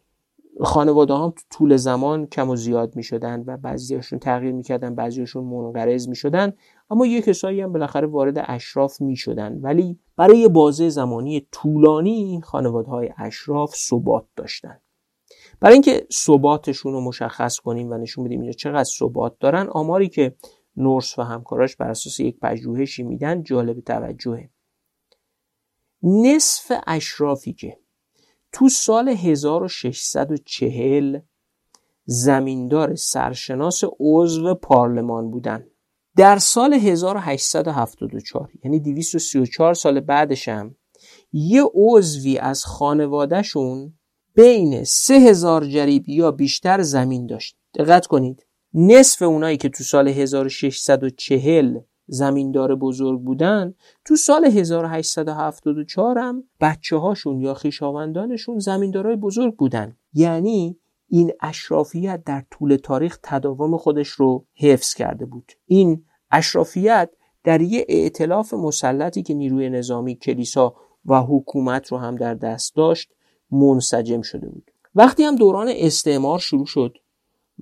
[0.60, 5.44] خانواده هم تو طول زمان کم و زیاد می شدن و بعضیاشون تغییر می‌کردن بعضیاشون
[5.44, 6.52] منقرض می شدن
[6.90, 12.40] اما یه کسایی هم بالاخره وارد اشراف می شدن ولی برای بازه زمانی طولانی این
[12.40, 14.80] خانواده های اشراف ثبات داشتن.
[15.60, 20.36] برای اینکه ثباتشون رو مشخص کنیم و نشون بدیم اینجا چقدر ثبات دارن آماری که
[20.76, 24.50] نورس و همکاراش بر اساس یک پژوهشی میدن جالب توجهه.
[26.02, 27.78] نصف اشرافی که
[28.52, 31.18] تو سال 1640
[32.04, 35.66] زمیندار سرشناس عضو پارلمان بودن.
[36.16, 40.76] در سال 1874 یعنی 234 سال بعدش هم
[41.32, 43.94] یه عضوی از خانوادهشون
[44.34, 47.56] بین 3000 جریب یا بیشتر زمین داشت.
[47.74, 53.74] دقت کنید نصف اونایی که تو سال 1640 زمیندار بزرگ بودن
[54.04, 59.96] تو سال 1874 هم بچه هاشون یا خیشاوندانشون زمیندارای بزرگ بودن.
[60.12, 60.76] یعنی
[61.08, 65.52] این اشرافیت در طول تاریخ تداوم خودش رو حفظ کرده بود.
[65.66, 67.10] این اشرافیت
[67.44, 73.10] در یه ائتلاف مسلطی که نیروی نظامی کلیسا و حکومت رو هم در دست داشت
[73.50, 74.70] منسجم شده بود.
[74.94, 76.98] وقتی هم دوران استعمار شروع شد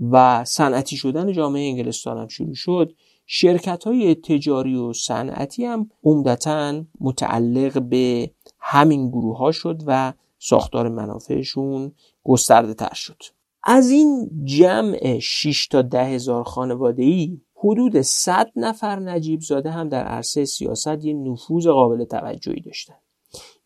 [0.00, 2.92] و صنعتی شدن جامعه انگلستان هم شروع شد
[3.26, 10.88] شرکت های تجاری و صنعتی هم عمدتا متعلق به همین گروه ها شد و ساختار
[10.88, 11.92] منافعشون
[12.24, 13.22] گسترده تر شد.
[13.64, 19.88] از این جمع 6 تا ده هزار خانواده ای حدود 100 نفر نجیب زاده هم
[19.88, 22.94] در عرصه سیاست یه نفوذ قابل توجهی داشتن.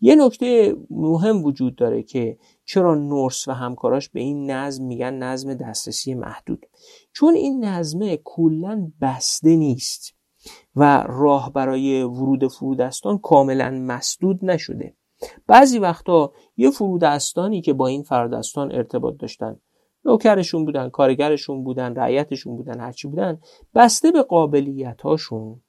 [0.00, 5.54] یه نکته مهم وجود داره که چرا نورس و همکاراش به این نظم میگن نظم
[5.54, 6.66] دسترسی محدود.
[7.12, 10.14] چون این نظمه کلا بسته نیست
[10.76, 14.96] و راه برای ورود فرودستان کاملا مسدود نشده.
[15.46, 19.60] بعضی وقتا یه فرودستانی که با این فرودستان ارتباط داشتن
[20.04, 23.40] نوکرشون بودن کارگرشون بودن رعیتشون بودن هرچی بودن
[23.74, 25.60] بسته به قابلیت هاشون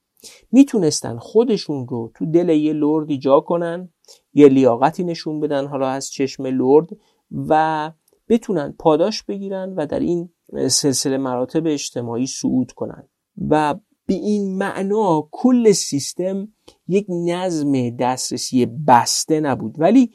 [0.52, 3.88] می‌تونستن خودشون رو تو دل یه لردی جا کنن
[4.34, 6.88] یه لیاقتی نشون بدن حالا از چشم لرد
[7.32, 7.92] و
[8.28, 10.30] بتونن پاداش بگیرن و در این
[10.68, 13.08] سلسله مراتب اجتماعی صعود کنن.
[13.48, 13.74] و
[14.08, 16.48] به این معنا کل سیستم
[16.88, 20.10] یک نظم دسترسی بسته نبود ولی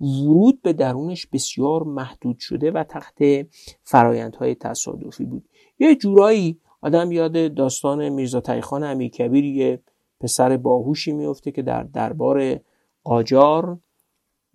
[0.00, 3.46] ورود به درونش بسیار محدود شده و تحت
[3.82, 5.48] فرایندهای تصادفی بود.
[5.78, 9.82] یه جورایی آدم یاد داستان میرزا تایخان امیرکبیر یه
[10.20, 12.60] پسر باهوشی میفته که در دربار
[13.04, 13.78] قاجار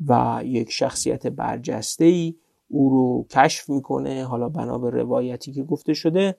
[0.07, 2.35] و یک شخصیت برجسته ای
[2.67, 6.35] او رو کشف می‌کنه حالا بنا به روایتی که گفته شده.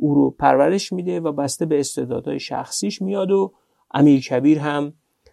[0.00, 3.52] او رو پرورش میده و بسته به استعدادهای شخصیش میاد و
[3.94, 4.92] امیر کبیر هم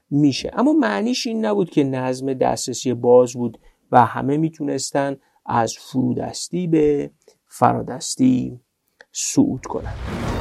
[0.09, 0.51] میشه.
[0.53, 3.59] اما معنیش این نبود که نظم دسترسی باز بود
[3.91, 7.11] و همه می‌تونستن از فرودستی به
[7.47, 8.59] فرادستی
[9.11, 10.34] صعود کنند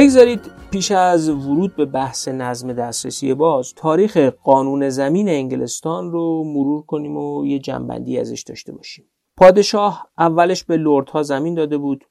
[0.00, 6.82] بگذارید پیش از ورود به بحث نظم دسترسی باز تاریخ قانون زمین انگلستان رو مرور
[6.82, 9.04] کنیم و یه جنبندی ازش داشته باشیم.
[9.36, 12.04] پادشاه اولش به لردها زمین داده بود.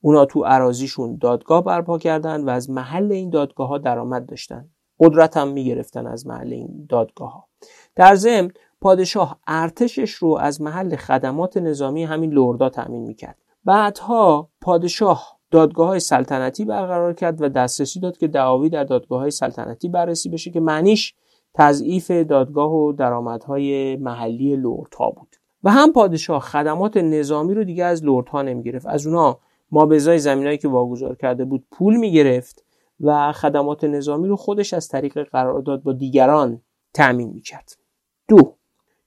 [0.00, 4.68] اونا تو عراضیشون دادگاه برپا کردن و از محل این دادگاه ها درآمد داشتن.
[5.00, 7.48] قدرت هم می‌گرفتن از محل این دادگاه ها
[7.96, 13.38] در ضمن پادشاه ارتشش رو از محل خدمات نظامی همین لردا تأمین می‌کرد.
[13.64, 19.30] بعدها پادشاه دادگاه های سلطنتی برقرار کرد و دسترسی داد که دعاوی در دادگاه های
[19.30, 21.14] سلطنتی بررسی بشه که معنیش
[21.54, 25.36] تضعیف دادگاه و درآمدهای محلی لردها بود.
[25.64, 28.86] و هم پادشاه خدمات نظامی رو دیگه از لردها نمی‌گرفت.
[28.86, 29.38] از اونا
[29.70, 32.64] ما به ازای زمینایی که واگذار کرده بود پول می‌گرفت
[33.00, 36.60] و خدمات نظامی رو خودش از طریق قرارداد با دیگران
[36.94, 37.76] تأمین می‌کرد.
[38.28, 38.54] دو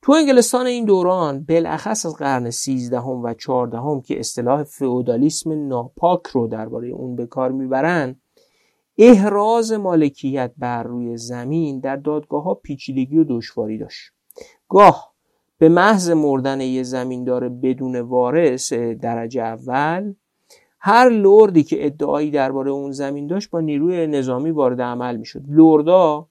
[0.07, 6.47] تو انگلستان این دوران بالاخص از قرن 13 و 14 که اصطلاح فئودالیسم ناپاک رو
[6.47, 8.15] درباره اون به کار می‌برن
[8.97, 14.11] احراز مالکیت بر روی زمین در دادگاه ها پیچیدگی و دشواری داشت.
[14.69, 15.13] گاه
[15.57, 20.13] به محض مردن یه زمیندار بدون وارث درجه اول
[20.79, 25.41] هر لردی که ادعایی درباره اون زمین داشت با نیروی نظامی وارد عمل می‌شد.
[25.47, 26.27] لردا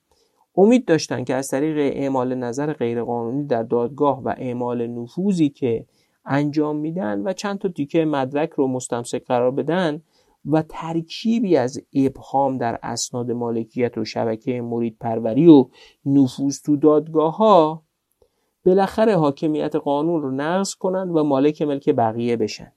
[0.57, 5.85] امید داشتند که از طریق اعمال نظر غیرقانونی در دادگاه و اعمال نفوذی که
[6.25, 10.01] انجام میدن و چند تا تیکه مدرک رو مستمسک قرار بدن
[10.45, 15.69] و ترکیبی از ابهام در اسناد مالکیت و شبکه مرید پروری و
[16.05, 17.83] نفوذ تو دادگاه ها
[18.65, 22.71] بالاخره حاکمیت قانون رو نقض کنند و مالک ملک بقیه بشن.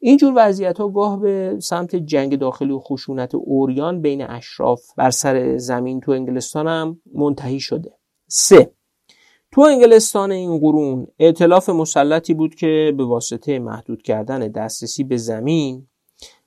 [0.00, 5.56] اینجور وضعیت ها گاه به سمت جنگ داخلی و خشونت اوریان بین اشراف بر سر
[5.56, 7.98] زمین تو انگلستان هم منتهی شده.
[8.28, 8.72] سه
[9.52, 15.88] تو انگلستان این قرون اعتلاف مسلطی بود که به واسطه محدود کردن دسترسی به زمین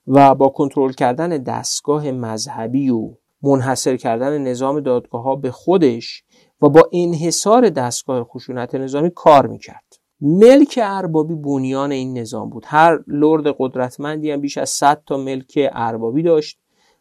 [0.06, 6.24] و با کنترل کردن دستگاه مذهبی و منحصر کردن نظام دادگاه ها به خودش
[6.62, 9.91] و با انحصار دستگاه خشونت نظامی کار می‌کرد.
[10.24, 12.64] ملک اربابی بنیان این نظام بود.
[12.66, 16.58] هر لرد قدرتمندی هم بیش از 100 تا ملک اربابی داشت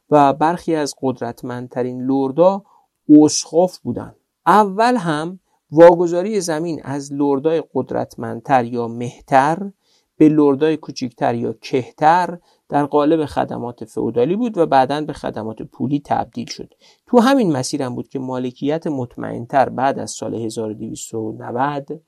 [0.09, 2.63] و برخی از قدرتمندترین لردا
[3.09, 4.15] اسخاف بودند.
[4.45, 5.39] اول هم
[5.71, 9.71] واگذاری زمین از لردای قدرتمندتر یا مهتر
[10.17, 12.37] به لردای کوچکتر یا کهتر
[12.69, 16.73] در قالب خدمات فئودالی بود و بعدا به خدمات پولی تبدیل شد.
[17.07, 22.01] تو همین مسیر هم بود که مالکیت مطمئنتر بعد از سال 1290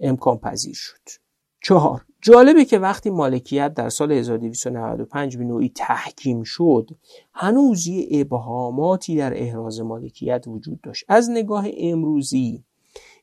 [0.00, 1.20] امکان پذیر شد.
[1.62, 6.90] چهار جالبه که وقتی مالکیت در سال 1295 به نوعی تحکیم شد
[7.32, 11.04] هنوز یه ابهاماتی در احراز مالکیت وجود داشت.
[11.08, 12.64] از نگاه امروزی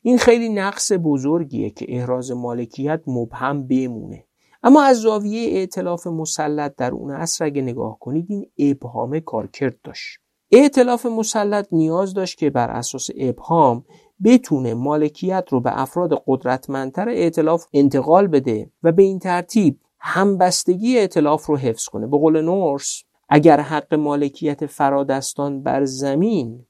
[0.01, 4.23] این خیلی نقص بزرگیه که احراز مالکیت مبهم بمونه.
[4.63, 10.19] اما از زاویه ائتلاف مسلط در اون عصر اگه نگاه کنید این ابهام کارکرد داشت.
[10.51, 13.85] ائتلاف مسلط نیاز داشت که بر اساس ابهام
[14.23, 21.45] بتونه مالکیت رو به افراد قدرتمندتر ائتلاف انتقال بده و به این ترتیب همبستگی ائتلاف
[21.45, 22.07] رو حفظ کنه.
[22.07, 26.65] به قول نورس اگر حق مالکیت فرادستان بر زمین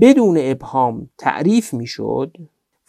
[0.00, 2.36] بدون ابهام تعریف می‌شد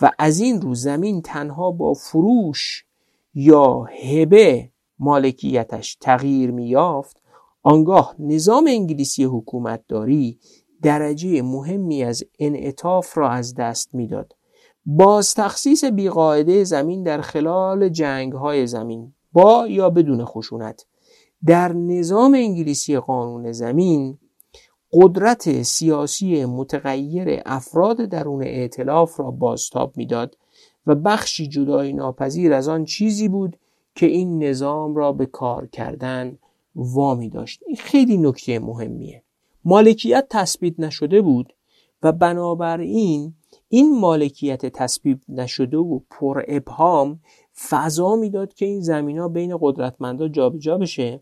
[0.01, 2.86] و از این رو زمین تنها با فروش
[3.34, 7.22] یا هبه مالکیتش تغییر میافت
[7.64, 10.39] آنگاه نظام انگلیسی حکومتداری
[10.82, 14.36] درجه مهمی از انعطاف را از دست می‌داد.
[14.86, 20.86] باز تخصیص بیقاعده زمین در خلال جنگ های زمین با یا بدون خشونت
[21.46, 24.18] در نظام انگلیسی قانون زمین
[24.94, 30.38] قدرت سیاسی متغیر افراد درون ائتلاف را بازتاب می‌داد
[30.86, 33.60] و بخشی جدای ناپذیر از آن چیزی بود
[33.96, 36.38] که این نظام را به کار کردن
[36.76, 37.64] وامی داشت.
[37.68, 39.24] این خیلی نکته مهمیه.
[39.66, 41.53] مالکیت تثبیت نشده بود
[42.03, 43.34] و بنابراین
[43.68, 47.20] این مالکیت تثبیت نشده و پر ابهام
[47.70, 51.22] فضا می‌داد که این زمین ها بین قدرتمندا جابجا بشه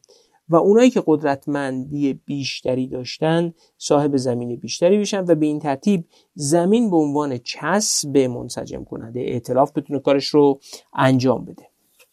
[0.49, 6.89] و اونایی که قدرتمندی بیشتری داشتن صاحب زمین بیشتری بشن و به این ترتیب زمین
[6.89, 10.59] به عنوان چسب منسجم کننده اعتلاف بتونه کارش رو
[10.93, 11.63] انجام بده.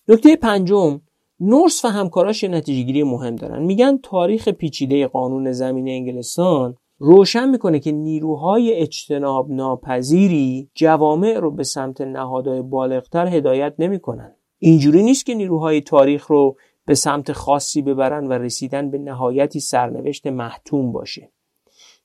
[0.09, 1.01] نکته پنجم
[1.41, 3.63] نورس و همکاراش نتیجه گیری مهم دارن.
[3.63, 11.65] میگن تاریخ پیچیده قانون زمین انگلستان روشن می‌کنه که نیروهای اجتناب ناپذیری جوامع رو به
[11.65, 14.37] سمت نهادهای بالغتر هدایت نمی‌کنن.
[14.59, 16.57] اینجوری نیست که نیروهای تاریخ رو
[16.87, 21.33] به سمت خاصی ببرن و رسیدن به نهایتی سرنوشت محتوم باشه.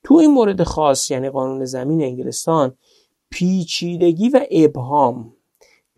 [0.03, 2.77] تو این مورد خاص یعنی قانون زمین انگلستان
[3.29, 5.33] پیچیدگی و ابهام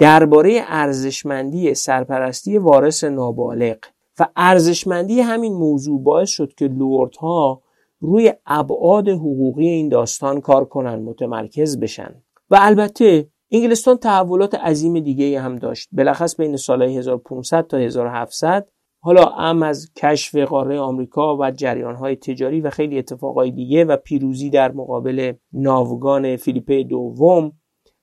[0.02, 3.78] درباره ارزشمندی سرپرستی وارث نابالغ
[4.20, 7.62] و ارزشمندی همین موضوع باعث شد که لوردها
[8.00, 12.24] روی ابعاد حقوقی این داستان کار کنن متمرکز بشن.
[12.50, 15.90] و البته انگلستان تحولات عظیم دیگه هم داشت.
[15.92, 18.70] بلخص بین سالهای 1500 تا 1700
[19.04, 24.50] حالا ام از کشف قاره آمریکا و جریانهای تجاری و خیلی اتفاقای دیگه و پیروزی
[24.50, 27.52] در مقابل ناوگان فیلیپه دوم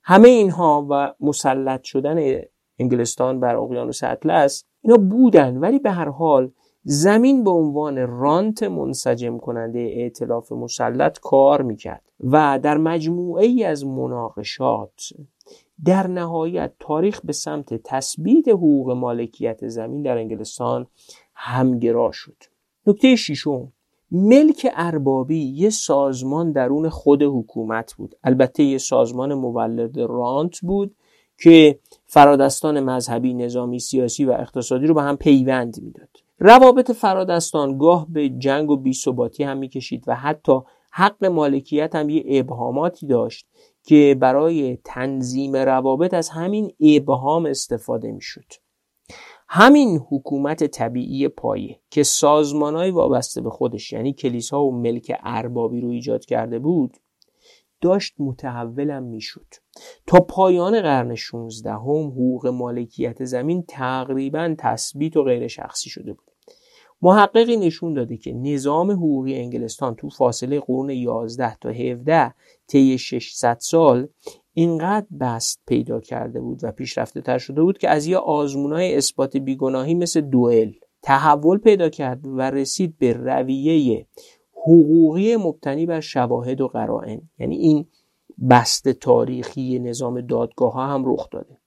[0.09, 2.40] همه اینها و مسلط شدن
[2.78, 5.56] انگلستان بر اقیانوس اطلس اینا بودن.
[5.56, 6.50] ولی به هر حال
[6.82, 13.86] زمین به عنوان رانت منسجم کننده ائتلاف مسلط کار می‌کرد و در مجموعه ای از
[13.86, 15.12] مناقشات
[15.84, 20.86] در نهایت تاریخ به سمت تثبیت حقوق مالکیت زمین در انگلستان
[21.34, 22.36] همگرا شد.
[22.86, 23.72] نکته ششم
[24.11, 28.14] ملک اربابی یه سازمان درون خود حکومت بود.
[28.24, 30.94] البته یه سازمان مولد رانت بود
[31.42, 36.09] که فرادستان مذهبی نظامی سیاسی و اقتصادی رو به هم پیوند می‌داد.
[36.38, 42.24] روابط فرادستان گاه به جنگ و بیثباتی هم می‌کشید و حتی حق مالکیت هم یه
[42.26, 43.46] ابهاماتی داشت
[43.84, 48.67] که برای تنظیم روابط از همین ابهام استفاده می‌شد.
[49.51, 55.88] همین حکومت طبیعی پایه که سازمانهای وابسته به خودش یعنی کلیسا و ملک اربابی رو
[55.88, 56.96] ایجاد کرده بود
[57.80, 59.46] داشت متحولم می‌شد.
[60.07, 66.28] تا پایان قرن 16 هم حقوق مالکیت زمین تقریبا تثبیت و غیر شخصی شده بود.
[67.03, 72.34] محققی نشون داده که نظام حقوقی انگلستان تو فاصله قرون 11 تا 17
[72.66, 74.09] طی 600 سال
[74.59, 79.36] اینقدر بست پیدا کرده بود و پیشرفته تر شده بود که از یه آزمونای اثبات
[79.36, 84.06] بیگناهی مثل دوئل تحول پیدا کرد و رسید به رویه
[84.52, 87.30] حقوقی مبتنی بر شواهد و قرائن.
[87.38, 87.86] یعنی این
[88.50, 91.59] بست تاریخی نظام دادگاه ها هم رخ داده.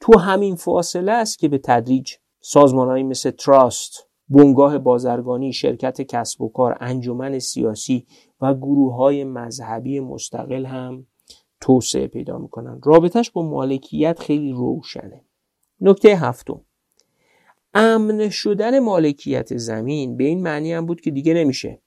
[0.00, 6.48] تو همین فاصله است که به تدریج سازمانهایی مثل تراست بنگاه بازرگانی شرکت کسب و
[6.48, 8.06] کار انجمن سیاسی
[8.40, 11.06] و گروه های مذهبی مستقل هم
[11.60, 12.80] توسعه پیدا می‌کنن.
[12.84, 15.20] رابطش با مالکیت خیلی روشنه.
[15.80, 16.60] نکته هفتم.
[17.74, 21.80] امن شدن مالکیت زمین به این معنی هم بود که دیگه نمیشه.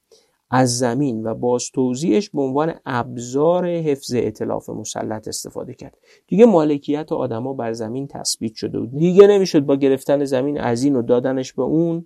[0.53, 5.97] از زمین و باز توضیحش به عنوان ابزار حفظ اطلاف مسلط استفاده کرد.
[6.27, 8.97] دیگه مالکیت آدما بر زمین تثبیت شده بود.
[8.97, 12.05] دیگه نمی‌شد با گرفتن زمین از این و دادنش به اون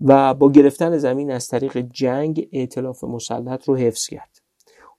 [0.00, 4.39] و با گرفتن زمین از طریق جنگ اطلاف مسلط رو حفظ کرد.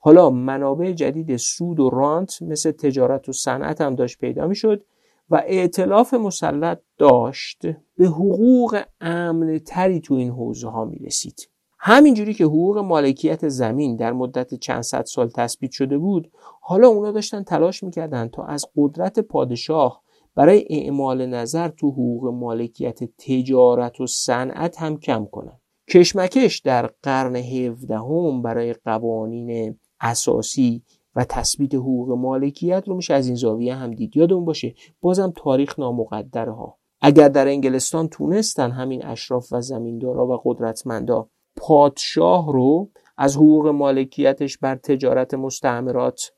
[0.03, 4.83] حالا منابع جدید سود و رانت مثل تجارت و صنعت هم داشت پیدا می‌شد
[5.29, 7.61] و اعتلاف مسلط داشت
[7.97, 11.49] به حقوق امن تری تو این حوزه ها می رسید.
[11.79, 16.31] همینجوری که حقوق مالکیت زمین در مدت چند صد سال تثبیت شده بود
[16.61, 20.01] حالا اونا داشتن تلاش می‌کردن تا از قدرت پادشاه
[20.35, 27.35] برای اعمال نظر تو حقوق مالکیت تجارت و صنعت هم کم کنن کشمکش در قرن
[27.35, 30.83] هفدهم برای قوانین اساسی
[31.15, 34.17] و تثبیت حقوق مالکیت رو میشه از این زاویه هم دید.
[34.17, 40.41] یادمون باشه بازم تاریخ نامقدره ها اگر در انگلستان تونستن همین اشراف و زمیندارا و
[40.43, 46.31] قدرتمندا پادشاه رو از حقوق مالکیتش بر تجارت مستعمرات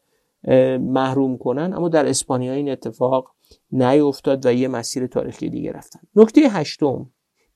[0.79, 3.31] محروم کنن اما در اسپانیا این اتفاق
[3.71, 5.99] نیفتاد و یه مسیر تاریخی دیگه رفتن.
[6.15, 7.09] نکته هشتم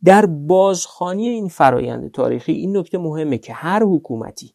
[0.03, 4.53] در بازخانی این فرایند تاریخی این نکته مهمه که هر حکومتی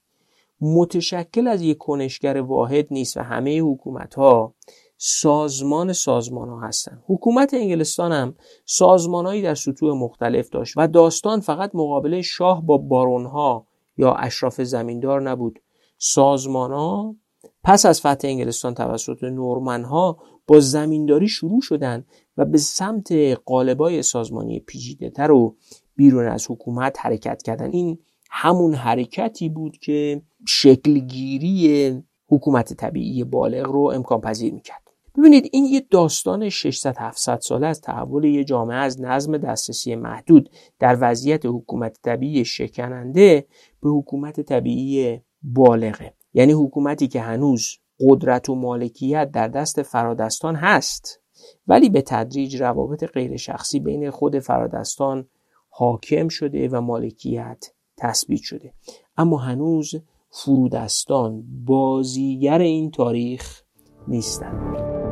[0.62, 4.54] متشکل از یک کنشگر واحد نیست و همه حکومت ها
[4.96, 7.02] سازمان سازمان ها هستن.
[7.06, 8.34] حکومت انگلستان هم
[8.64, 14.60] سازمانهایی در سطوح مختلف داشت و داستان فقط مقابله شاه با بارون ها یا اشراف
[14.60, 15.58] زمیندار نبود.
[15.98, 17.16] سازمان ها
[17.64, 22.04] پس از فتح انگلستان توسط نورمن ها با زمینداری شروع شدن
[22.36, 23.12] و به سمت
[23.44, 25.56] قالبای سازمانی پیچیده تر و
[25.96, 27.70] بیرون از حکومت حرکت کردن.
[27.72, 27.98] این
[28.30, 34.82] همون حرکتی بود که شکلگیری حکومت طبیعی بالغ رو امکان پذیر می‌کرد.
[35.18, 40.50] ببینید این یه داستان 600 700 ساله از تحول یه جامعه از نظم دسترسی محدود
[40.78, 43.46] در وضعیت حکومت طبیعی شکننده
[43.82, 46.14] به حکومت طبیعی بالغه.
[46.34, 47.68] یعنی حکومتی که هنوز
[48.00, 51.20] قدرت و مالکیت در دست فرادستان هست
[51.66, 55.28] ولی به تدریج روابط غیر شخصی بین خود فرادستان
[55.68, 58.72] حاکم شده و مالکیت تثبیت شده.
[59.16, 59.94] اما هنوز
[60.34, 63.62] فرودستان بازیگر این تاریخ
[64.08, 65.11] نیستند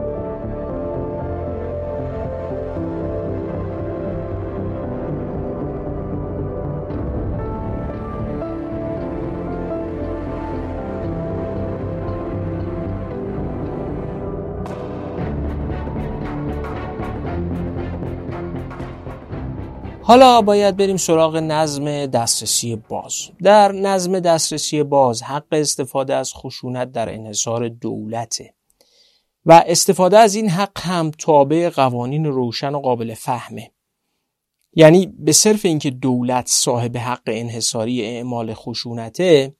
[20.10, 23.28] حالا باید بریم سراغ نظم دسترسی باز.
[23.42, 28.54] در نظم دسترسی باز حق استفاده از خشونت در انحصار دولته.
[29.46, 33.70] و استفاده از این حق هم تابع قوانین روشن و قابل فهمه.
[34.74, 39.54] یعنی به صرف اینکه دولت صاحب حق انحصاری اعمال خشونته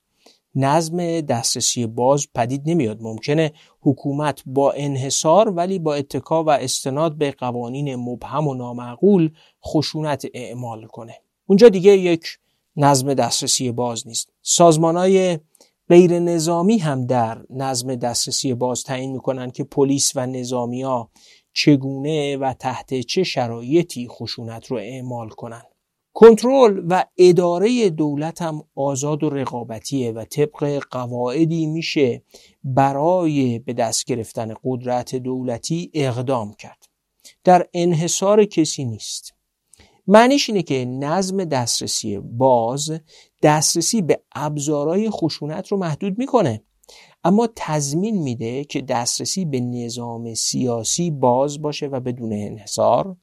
[0.55, 3.03] نظم دسترسی باز پدید نمیاد.
[3.03, 9.31] ممکنه حکومت با انحصار ولی با اتکا و استناد به قوانین مبهم و نامعقول
[9.67, 11.15] خشونت اعمال کنه.
[11.47, 12.25] اونجا دیگه یک
[12.77, 14.33] نظم دسترسی باز نیست.
[14.43, 15.39] سازمان های
[15.89, 21.11] غیر نظامی هم در نظم دسترسی باز تعیین می‌کنن که پلیس و نظامی ها
[21.53, 25.63] چگونه و تحت چه شرایطی خشونت رو اعمال کنن.
[26.13, 32.23] کنترل و اداره دولت هم آزاد و رقابتیه و طبق قواعدی میشه
[32.65, 36.89] برای به دست گرفتن قدرت دولتی اقدام کرد.
[37.45, 39.35] در انحصار کسی نیست.
[40.07, 43.01] معنیش اینه که نظم دسترسی باز
[43.43, 46.63] دسترسی به ابزارهای خشونت رو محدود می‌کنه.
[47.25, 53.17] اما تضمین میده که دسترسی به نظام سیاسی باز باشه و بدون انحصار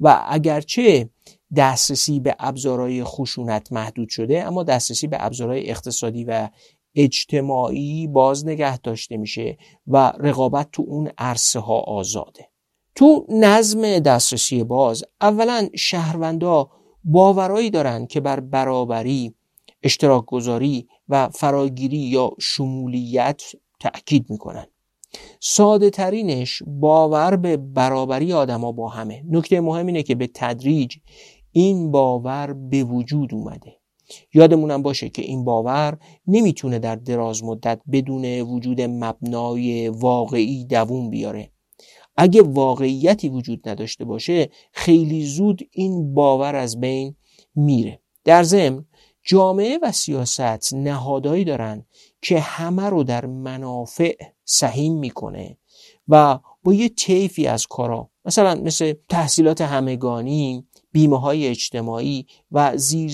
[0.00, 1.10] و اگرچه
[1.56, 6.48] دسترسی به ابزارهای خشونت محدود شده اما دسترسی به ابزارهای اقتصادی و
[6.94, 12.48] اجتماعی باز نگه داشته میشه و رقابت تو اون عرصه ها آزاده.
[12.94, 16.70] تو نظم دسترسی باز اولا شهروندا
[17.04, 19.34] باورایی دارن که بر برابری
[19.82, 23.42] اشتراک گذاری و فراگیری یا شمولیت
[23.80, 24.66] تأکید می‌کنن.
[25.40, 29.24] ساده ترینش باور به برابری آدما با همه.
[29.30, 30.96] نکته مهم اینه که به تدریج
[31.58, 33.76] این باور به وجود اومده.
[34.34, 41.50] یادمونم باشه که این باور نمی‌تونه در دراز مدت بدون وجود مبنای واقعی دووم بیاره.
[42.16, 47.16] اگه واقعیتی وجود نداشته باشه خیلی زود این باور از بین
[47.54, 48.00] میره.
[48.24, 48.84] در ضمن
[49.24, 51.86] جامعه و سیاست نهادهایی دارن
[52.22, 55.58] که همه رو در منافع سهیم می‌کنه
[56.08, 63.12] و با یه طیفی از کارا مثلا مثل تحصیلات همگانی بیمه های اجتماعی و زیر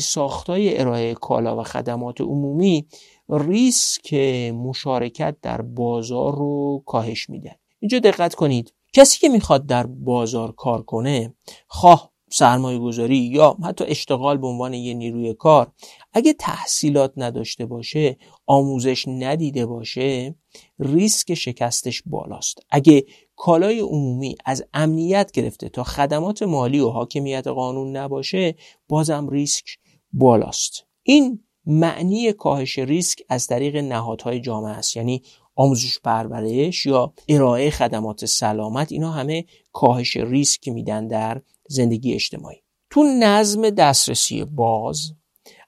[0.49, 2.87] های ارائه کالا و خدمات عمومی
[3.29, 4.15] ریسک
[4.55, 7.59] مشارکت در بازار رو کاهش میده.
[7.81, 8.75] اینجا دقت کنید.
[8.93, 11.35] کسی که می‌خواد در بازار کار کنه
[11.67, 15.73] خواه سرمایه گذاری یا حتی اشتغال به عنوان یه نیروی کار
[16.13, 18.17] اگه تحصیلات نداشته باشه
[18.47, 20.35] آموزش ندیده باشه
[20.79, 22.59] ریسک شکستش بالاست.
[22.71, 23.05] اگه
[23.37, 28.55] کالای عمومی از امنیت گرفته تا خدمات مالی و حاکمیت قانون نباشه
[28.89, 29.65] بازم ریسک
[30.13, 30.87] بالاست.
[31.03, 34.97] این معنی کاهش ریسک از طریق نهادهای جامعه است.
[34.97, 35.23] یعنی
[35.57, 42.57] آموزش پرورش یا ارائه خدمات سلامت اینا همه کاهش ریسک میدن در زندگی اجتماعی.
[42.91, 45.13] تو نظم دسترسی باز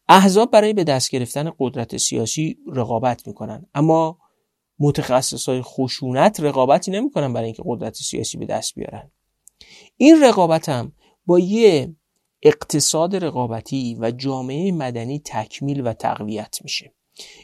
[0.08, 3.66] احزاب برای به دست گرفتن قدرت سیاسی رقابت می‌کنن.
[3.74, 4.18] اما
[4.78, 9.10] متخصص های خشونت رقابتی نمی‌کنن برای اینکه قدرت سیاسی به دست بیارن.
[9.96, 10.92] این رقابت هم
[11.26, 11.96] با یه
[12.42, 16.94] اقتصاد رقابتی و جامعه مدنی تکمیل و تقویت میشه.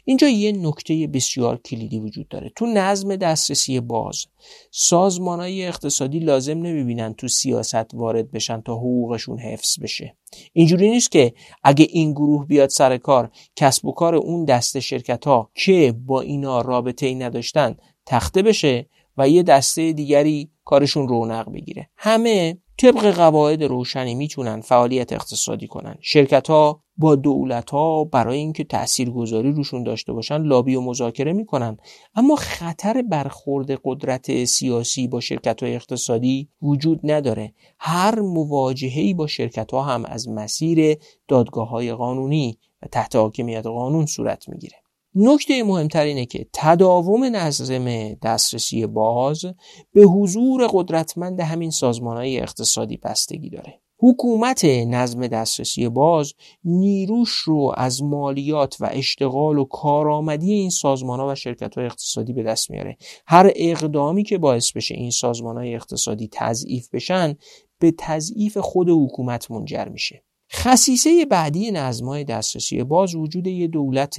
[0.05, 2.53] اینجا یه نکته بسیار کلیدی وجود داره.
[2.57, 4.27] تو نظم دسترسی باز
[4.71, 10.17] سازمان های اقتصادی لازم نمی‌بینن تو سیاست وارد بشن تا حقوقشون حفظ بشه.
[10.53, 15.27] اینجوری نیست که اگه این گروه بیاد سر کار کسب و کار اون دسته شرکت
[15.27, 21.53] ها که با اینا رابطه ای نداشتن تخته بشه و یه دسته دیگری کارشون رونق
[21.53, 21.91] بگیره.
[21.97, 25.97] همه طبق قواعد روشنی می‌تونن فعالیت اقتصادی کنن.
[26.01, 31.77] شرکت ها با دولت ها برای اینکه تاثیرگذاری روشون داشته باشن لابی و مذاکره می‌کنن.
[32.15, 37.55] اما خطر برخورد قدرت سیاسی با شرکت های اقتصادی وجود نداره.
[37.79, 40.99] هر مواجهه‌ای با شرکت ها هم از مسیر
[41.29, 44.77] دادگاه های قانونی و تحت حاکمیت قانون صورت می‌گیره.
[45.15, 49.45] نکته مهمتر اینه که تداوم نظم دسترسی باز
[49.93, 53.80] به حضور قدرتمند همین سازمان های اقتصادی بستگی داره.
[54.03, 56.33] حکومت نظم دسترسی باز
[56.65, 62.33] نیروش رو از مالیات و اشتغال و کارآمدی این سازمان ها و شرکت های اقتصادی
[62.33, 62.97] به دست میاره.
[63.27, 67.35] هر اقدامی که باعث بشه این سازمان های اقتصادی تضعیف بشن
[67.79, 70.25] به تضعیف خود حکومت منجر میشه.
[70.53, 74.17] خصیصه بعدی نظمهای دسترسی باز وجود یه دولت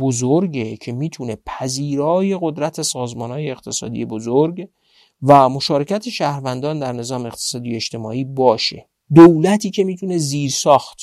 [0.00, 4.68] بزرگه که می‌تونه پذیرای قدرت سازمانهای اقتصادی بزرگ
[5.22, 8.88] و مشارکت شهروندان در نظام اقتصادی اجتماعی باشه.
[9.14, 11.00] دولتی که می‌تونه زیر ساخت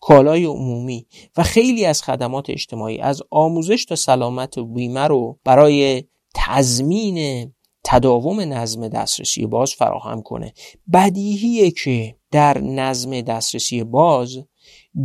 [0.00, 1.06] کالای عمومی
[1.36, 6.04] و خیلی از خدمات اجتماعی از آموزش تا سلامت و بیمه رو برای
[6.34, 7.52] تضمین
[7.84, 10.52] تداوم نظم دسترسی باز فراهم کنه.
[10.92, 14.38] بدیهیه که در نظم دسترسی باز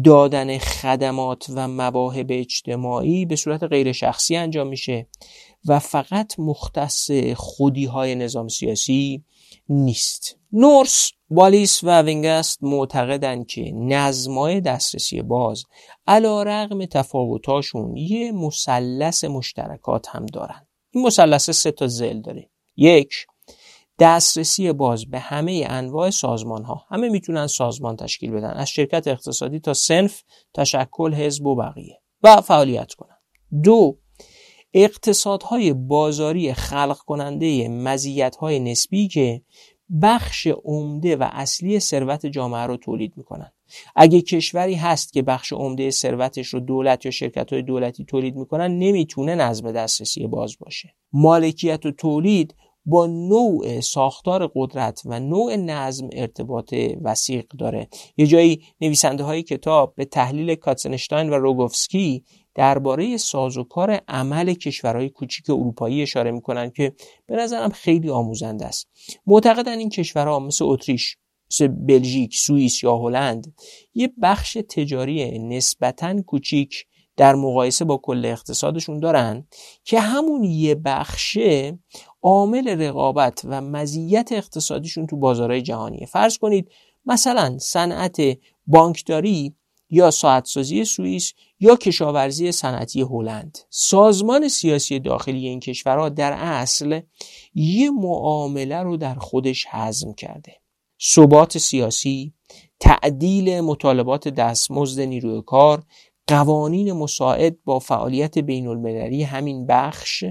[0.04, 5.08] دادن خدمات و مواهب اجتماعی به صورت غیر شخصی انجام میشه
[5.66, 9.24] و فقط مختص خودی های نظام سیاسی
[9.70, 10.38] نیست.
[10.52, 15.64] نورس والیس و وینگست معتقدند که نظمای دسترسی باز
[16.08, 20.68] علا رقم تفاوتاشون یه مثلث مشترکات هم دارن.
[20.92, 22.50] این مثلث سه تا زل داره.
[22.76, 23.14] یک
[24.00, 28.52] دسترسی باز به همه انواع سازمان ها همه می‌تونن سازمان تشکیل بدن.
[28.52, 30.24] از شرکت اقتصادی تا سنف
[30.54, 32.02] تشکل حزب و بقیه.
[32.24, 33.18] و فعالیت کنن.
[33.64, 33.98] دو
[34.74, 39.42] اقتصادهای بازاری خلق کننده مزیت های نسبی که
[40.02, 43.52] بخش عمده و اصلی ثروت جامعه رو تولید می‌کنن.
[43.96, 48.80] اگه کشوری هست که بخش عمده ثروتش رو دولت یا شرکت های دولتی تولید می‌کنن
[48.80, 50.96] نمی‌تونه نظم دسترسی باز باشه.
[51.14, 52.56] مالکیت و تولید
[52.86, 57.88] با نوع ساختار قدرت و نوع نظم ارتباط وسیق داره.
[58.18, 62.24] یه جایی نویسنده های کتاب به تحلیل کاتسنشتاین و روگوفسکی
[62.56, 66.94] درباره سازوکار عمل کشورهای کوچیک اروپایی اشاره می‌کنن که
[67.26, 68.88] به نظرم خیلی آموزنده است.
[69.28, 71.18] معتقدن این کشورها مثل اتریش
[71.52, 73.54] مثل بلژیک، سوئیس یا هلند
[73.94, 76.86] یه بخش تجاری نسبتا کوچیک
[77.18, 79.48] در مقایسه با کل اقتصادشون دارن
[79.84, 81.80] که همون یه بخشه
[82.22, 86.70] عامل رقابت و مزیت اقتصادیشون تو بازارهای جهانیه فرض کنید
[87.06, 88.18] مثلا صنعت
[88.68, 89.56] بانکداری
[89.94, 93.58] یا ساعتسازی سوئیس یا کشاورزی صنعتی هلند.
[93.70, 97.02] سازمان سیاسی داخلی این کشورها در اصل
[97.54, 100.54] یه معامله رو در خودش حزم کرده.
[101.16, 102.34] ثبات سیاسی
[102.80, 105.84] تعدیل مطالبات دستمزد نیروی کار
[106.28, 110.24] قوانین مساعد با فعالیت بین المللی همین بخش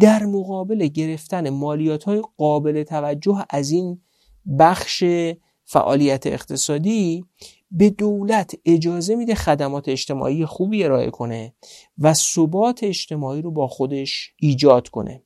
[0.00, 4.00] در مقابل گرفتن مالیات های قابل توجه از این
[4.58, 5.04] بخش
[5.64, 7.24] فعالیت اقتصادی
[7.70, 11.54] به دولت اجازه میده خدمات اجتماعی خوبی ارائه کنه
[11.98, 15.22] و ثبات اجتماعی رو با خودش ایجاد کنه.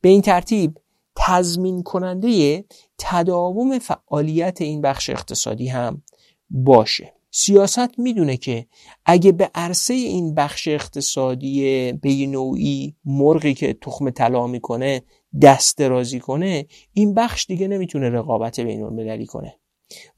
[0.00, 0.78] به این ترتیب
[1.16, 2.64] تضمین کننده
[2.98, 6.02] تداوم فعالیت این بخش اقتصادی هم
[6.50, 7.12] باشه.
[7.30, 8.66] سیاست می‌دونه که
[9.04, 15.02] اگه به عرصه این بخش اقتصادی به نوعی مرغی که تخم طلا می‌کنه
[15.42, 19.58] دست درازی کنه این بخش دیگه نمی‌تونه رقابت بین المللی کنه.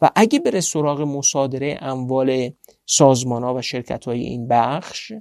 [0.02, 2.50] و اگه بره سراغ مصادره اموال
[2.86, 5.12] سازمان ها و شرکت های این بخش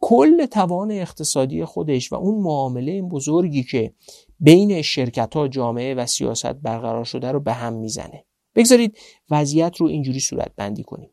[0.00, 3.94] کل توان اقتصادی خودش و اون معامله بزرگی که
[4.40, 8.24] بین شرکت ها جامعه و سیاست برقرار شده رو به هم می‌زنه.
[8.54, 8.98] بگذارید
[9.30, 11.10] وضعیت رو اینجوری صورت بندی کنیم.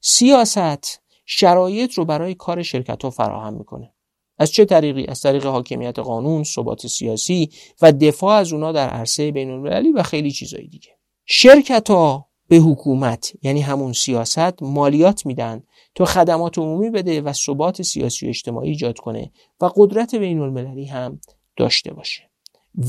[0.00, 3.92] سیاست شرایط رو برای کار شرکت ها فراهم می‌کنه.
[4.38, 7.50] از چه طریقی؟ از طریق حاکمیت قانون ثبات سیاسی
[7.82, 9.50] و دفاع از اونا در عرصه بین
[9.92, 10.95] و خیلی چیزایی دیگه.
[11.28, 15.62] شرکت ها به حکومت یعنی همون سیاست مالیات میدن
[15.94, 20.84] تا خدمات عمومی بده و ثبات سیاسی و اجتماعی ایجاد کنه و قدرت بین المللی
[20.84, 21.20] هم
[21.56, 22.22] داشته باشه.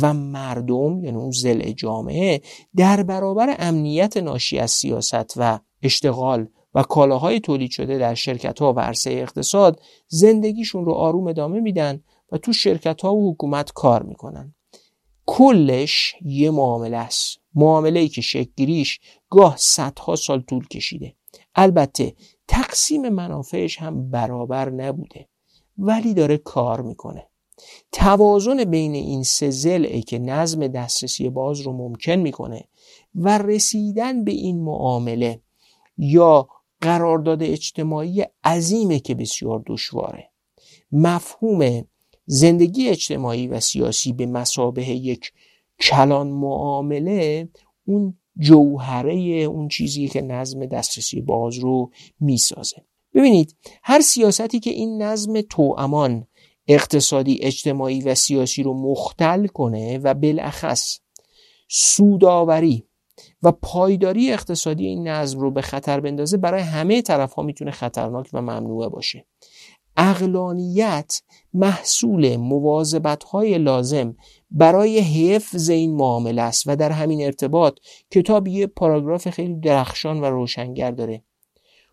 [0.02, 2.42] و مردم یعنی اون زل جامعه
[2.76, 8.74] در برابر امنیت ناشی از سیاست و اشتغال و کالاهای تولید شده در شرکت ها
[8.74, 14.04] و عرصه اقتصاد زندگیشون رو آروم ادامه میدن و تو شرکت ها و حکومت کار
[14.04, 14.54] می‌کنن.
[15.26, 17.40] کلش یه معامله است.
[17.58, 19.00] معامله که شکلگیریش
[19.30, 21.16] گاه صدها سال طول کشیده.
[21.56, 22.16] البته
[22.48, 25.28] تقسیم منافعش هم برابر نبوده
[25.78, 27.28] ولی داره کار می‌کنه.
[27.92, 32.68] توازن بین این سه زلعه که نظم دسترسی باز رو ممکن می‌کنه
[33.16, 35.42] و رسیدن به این معامله
[35.98, 36.48] یا
[36.82, 40.30] قرارداد اجتماعی عظیمه که بسیار دشواره.
[40.92, 41.86] مفهوم
[42.26, 45.32] زندگی اجتماعی و سیاسی به مسابه یک
[45.80, 47.50] کلان معامله
[47.86, 52.86] اون جوهره اون چیزی که نظم دسترسی باز رو می‌سازه.
[53.14, 56.28] ببینید هر سیاستی که این نظم توامان
[56.68, 61.00] اقتصادی اجتماعی و سیاسی رو مختل کنه و بالاخص
[61.70, 62.84] سوداوری
[63.44, 68.30] و پایداری اقتصادی این نظم رو به خطر بندازه برای همه طرف ها می‌تونه خطرناک
[68.34, 69.26] و ممنوع باشه.
[69.98, 71.22] اقلانیت
[71.54, 74.16] محصول مواظبت های لازم
[74.52, 77.78] برای حفظ این معامله است و در همین ارتباط
[78.12, 81.24] کتاب یه پاراگراف خیلی درخشان و روشنگر داره.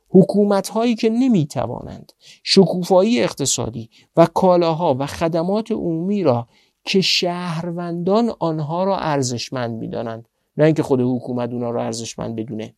[0.08, 6.48] حکومت هایی که نمی توانند شکوفایی اقتصادی و کالاها و خدمات عمومی را
[6.84, 12.74] که شهروندان آنها را ارزشمند می‌دانند نه اینکه خود حکومت اونا را ارزشمند بدونه.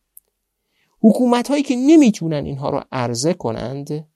[1.01, 4.07] حکومت هایی که نمی‌تونن اینها را عرضه کنند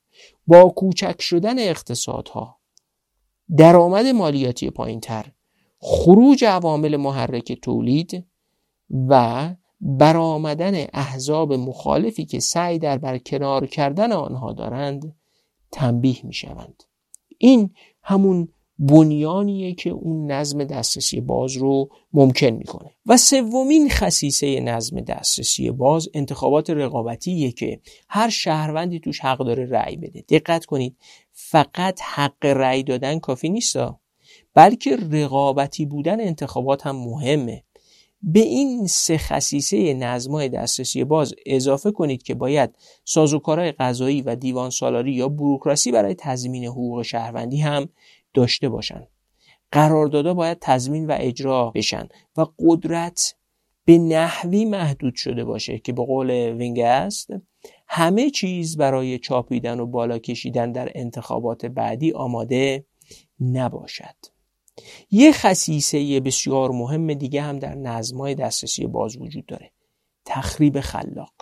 [0.48, 2.60] با کوچک شدن اقتصادها
[3.58, 5.32] درآمد مالیاتی پایینتر
[5.82, 8.26] خروج عوامل محرک تولید
[9.08, 15.16] و برآمدن احزاب مخالفی که سعی در برکنار کردن آنها دارند
[15.72, 16.84] تنبیه می شوند.
[17.38, 17.74] این
[18.04, 18.48] همون
[18.80, 22.92] بنیانیه که اون نظم دسترسی باز رو ممکن می‌کنه.
[23.06, 29.98] و سومین خصیصه نظم دسترسی باز انتخابات رقابتیه که هر شهروندی توش حق داره رأی
[29.98, 30.22] بده.
[30.30, 30.98] دقت کنید
[31.32, 33.78] فقط حق رأی دادن کافی نیست.
[34.54, 37.64] بلکه رقابتی بودن انتخابات هم مهمه.
[38.24, 42.76] به این سه خصیصه نظمای دسترسی باز اضافه کنید که باید
[43.06, 47.90] سازوکارهای قضایی و دیوان سالاری یا بروکراسی برای تضمین حقوق شهروندی هم
[48.34, 49.08] داشته باشن.
[49.72, 53.36] قراردادها باید تضمین و اجرا بشن و قدرت
[53.86, 56.32] به نحوی محدود شده باشه که به قول
[56.84, 57.30] است
[57.88, 62.86] همه چیز برای چاپیدن و بالا کشیدن در انتخابات بعدی آماده
[63.40, 64.41] نباشد.
[65.12, 69.72] یه خصیصه بسیار مهم دیگه هم در نظمای دسترسی باز وجود داره.
[70.26, 71.34] تخریب خلاق.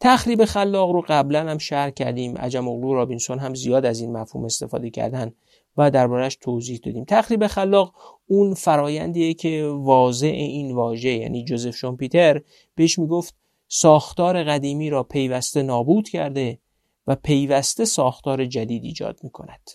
[0.00, 2.38] تخریب خلاق رو قبلا هم شرح کردیم.
[2.38, 5.32] عجم اغلو رابینسون هم زیاد از این مفهوم استفاده کردن
[5.76, 7.04] و دربارش توضیح دادیم.
[7.04, 7.94] تخریب خلاق
[8.26, 12.42] اون فرایندیه که واضع این واژه یعنی جوزف شومپیتر
[12.74, 13.34] بهش می‌گفت
[13.68, 16.58] ساختار قدیمی را پیوسته نابود کرده
[17.06, 19.70] و پیوسته ساختار جدید ایجاد می کند.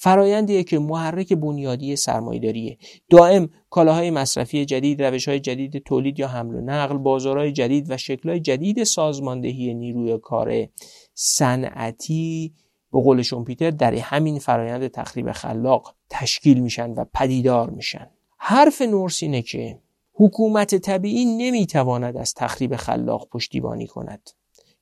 [0.00, 2.78] فرایندیه که محرک بنیادی سرمایه‌داریه.
[3.10, 8.40] دائم کالاهای مصرفی جدید روشهای جدید تولید یا حمل و نقل بازارهای جدید و شکلهای
[8.40, 10.66] جدید سازماندهی نیروی کار
[11.14, 12.54] صنعتی.
[12.92, 18.10] به قول شومپیتر در همین فرایند تخریب خلاق تشکیل میشن و پدیدار میشن.
[18.38, 19.78] حرف نورس اینه که
[20.14, 24.30] حکومت طبیعی نمی‌تواند از تخریب خلاق پشتیبانی کند.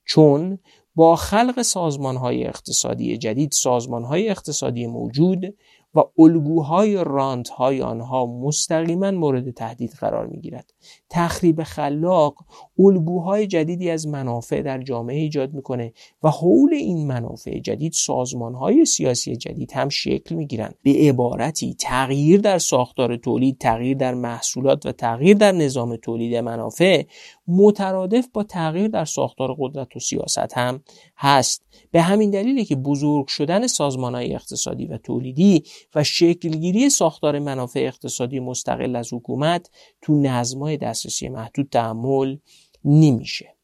[0.05, 0.59] چون
[0.97, 5.55] با خلق سازمان های اقتصادی جدید سازمان های اقتصادی موجود
[5.95, 10.73] و الگوهای رانت های آنها مستقیما مورد تهدید قرار می گیرد.
[11.11, 12.35] تخریب خلاق
[12.79, 18.85] الگوهای جدیدی از منافع در جامعه ایجاد می‌کنه و حول این منافع جدید سازمان های
[18.85, 20.75] سیاسی جدید هم شکل می گیرند.
[20.83, 27.03] به عبارتی تغییر در ساختار تولید، تغییر در محصولات و تغییر در نظام تولید منافع
[27.49, 30.81] مترادف با تغییر در ساختار قدرت و سیاست هم
[31.17, 35.63] هست به همین دلیله که بزرگ شدن سازمان های اقتصادی و تولیدی
[35.95, 39.71] و شکلگیری ساختار منافع اقتصادی مستقل از حکومت
[40.03, 42.37] تو نظمهای دسترسی محدود تحمل
[42.85, 43.57] نمیشه.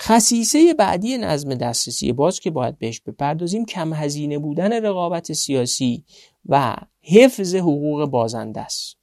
[0.00, 6.04] خصیصه بعدی نظم دسترسی باز که باید بهش بپردازیم کم هزینه بودن رقابت سیاسی
[6.46, 9.00] و حفظ حقوق بازنده است.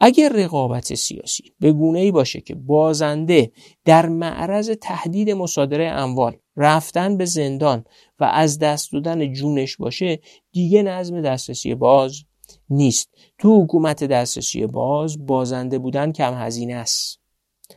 [0.00, 3.52] اگر رقابت سیاسی به گونه ای باشه که بازنده
[3.84, 7.84] در معرض تهدید مصادره اموال رفتن به زندان
[8.20, 10.20] و از دست دادن جونش باشه
[10.52, 12.24] دیگه نظم دسترسی باز
[12.70, 13.10] نیست.
[13.38, 17.20] تو حکومت دسترسی باز بازنده بودن کم هزینه است.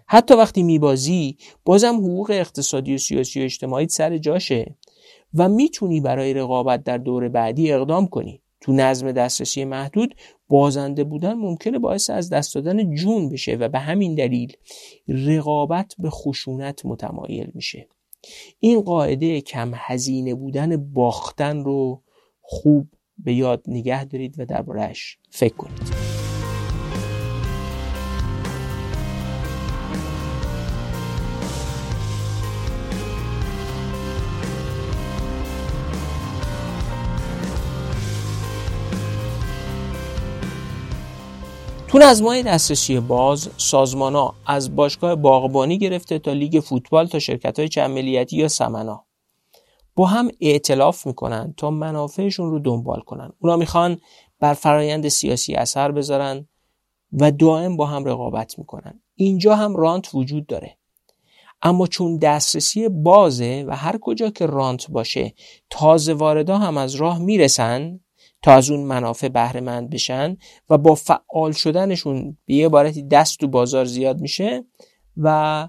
[0.08, 4.76] حتی وقتی میبازی بازم حقوق اقتصادی و سیاسی و اجتماعی سر جاشه
[5.34, 8.42] و می‌تونی برای رقابت در دور بعدی اقدام کنی.
[8.62, 10.16] تو نظم دسترسی محدود
[10.48, 14.54] بازنده بودن ممکنه باعث از دست دادن جون بشه و به همین دلیل
[15.08, 17.88] رقابت به خشونت متمایل میشه.
[18.60, 22.02] این قاعده کم هزینه بودن باختن رو
[22.42, 22.88] خوب
[23.18, 26.14] به یاد نگه دارید و دربارهش فکر کنید.
[41.94, 47.60] تو نظمای دسترسی باز سازمان ها از باشگاه باغبانی گرفته تا لیگ فوتبال تا شرکت
[47.60, 49.06] های چند یا سمنا
[49.96, 53.32] با هم ائتلاف می‌کنن تا منافعشون رو دنبال کنن.
[53.40, 53.98] اونا می‌خوان
[54.40, 56.48] بر فرایند سیاسی اثر بذارن
[57.14, 59.02] و دائم با هم رقابت می‌کنن.
[59.16, 60.78] اینجا هم رانت وجود داره.
[61.62, 65.34] اما چون دسترسی بازه و هر کجا که رانت باشه
[65.70, 68.00] تازه واردا هم از راه می‌رسن
[68.42, 70.38] تا از اون منافع بهره مند بشن
[70.70, 74.66] و با فعال شدنشون به یه عبارتی دست تو بازار زیاد میشه
[75.18, 75.68] و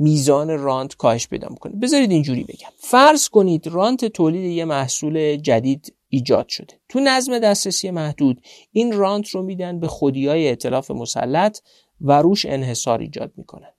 [0.00, 1.72] میزان رانت کاهش پیدا می‌کنه.
[1.76, 2.68] بذارید اینجوری بگم.
[2.78, 6.80] فرض کنید رانت تولید یه محصول جدید ایجاد شده.
[6.88, 8.40] تو نظم دسترسی محدود
[8.72, 11.58] این رانت رو میدن به خودی های اعتلاف مسلط
[12.00, 13.72] و روش انحصار ایجاد می‌کنن.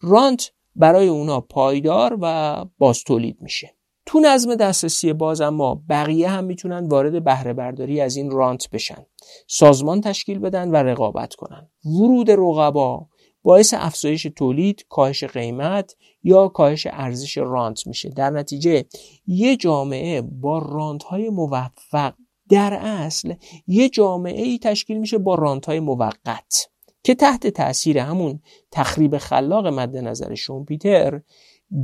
[0.00, 3.74] رانت برای اونا پایدار و باز تولید میشه.
[4.06, 9.06] تو نظم دسترسی باز اما بقیه هم می‌تونن وارد بهره برداری از این رانت بشن.
[9.46, 11.70] سازمان تشکیل بدن و رقابت کنن.
[11.84, 13.06] ورود رقبا
[13.46, 18.08] باعث افزایش تولید کاهش قیمت یا کاهش ارزش رانت میشه.
[18.08, 18.84] در نتیجه
[19.26, 22.14] یه جامعه با رانت های موفق
[22.48, 23.34] در اصل
[23.66, 26.70] یه جامعه ای تشکیل میشه با رانت های موقت
[27.02, 28.40] که تحت تاثیر همون
[28.70, 31.20] تخریب خلاق مد نظر شومپیتر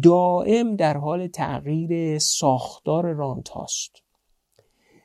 [0.03, 3.93] دائم در حال تغییر ساختار رانت هاست.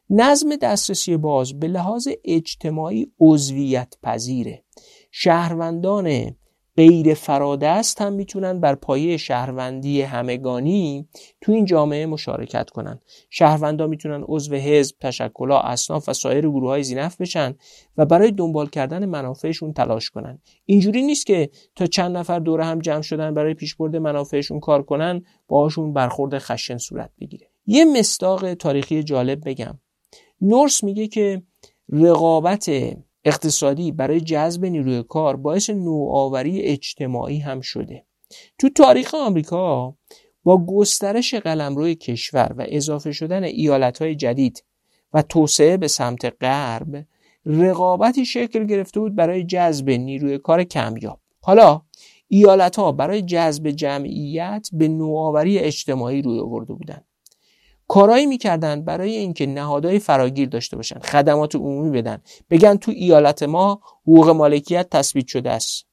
[0.09, 4.63] نظم دسترسی باز به لحاظ اجتماعی عضویت پذیره.
[5.11, 6.35] شهروندان
[6.77, 11.07] غیر فرادست هم می‌تونن بر پایه شهروندی همگانی
[11.41, 12.99] تو این جامعه مشارکت کنن.
[13.29, 17.55] شهروندا می‌تونن عضو حزب تشکلها اصناف و سایر گروه های زینف بشن
[17.97, 20.39] و برای دنبال کردن منافعشون تلاش کنن.
[20.65, 25.21] اینجوری نیست که تا چند نفر دوره هم جمع شدن برای پیشبرد منافعشون کار کنن
[25.47, 27.47] باهاشون برخورد خشن صورت بگیره.
[27.65, 29.79] یه مستاق تاریخی جالب بگم.
[30.41, 31.41] نورس میگه که
[31.89, 32.69] رقابت
[33.27, 38.05] اقتصادی برای جذب نیروی کار باعث نوآوری اجتماعی هم شده.
[38.57, 39.95] تو تاریخ آمریکا
[40.43, 44.63] با گسترش قلمروی کشور و اضافه شدن ایالتهای جدید
[45.13, 47.05] و توسعه به سمت غرب
[47.45, 51.19] رقابتی شکل گرفته بود برای جذب نیروی کار کمیاب.
[51.41, 51.81] حالا
[52.27, 57.06] ایالت ها برای جذب جمعیت به نوآوری اجتماعی روی آورده بودند
[57.87, 62.17] کارایی می‌کردن برای اینکه نهادهای فراگیر داشته باشن خدمات عمومی بدن.
[62.49, 65.87] بگن تو ایالت ما حقوق مالکیت تثبیت شده است.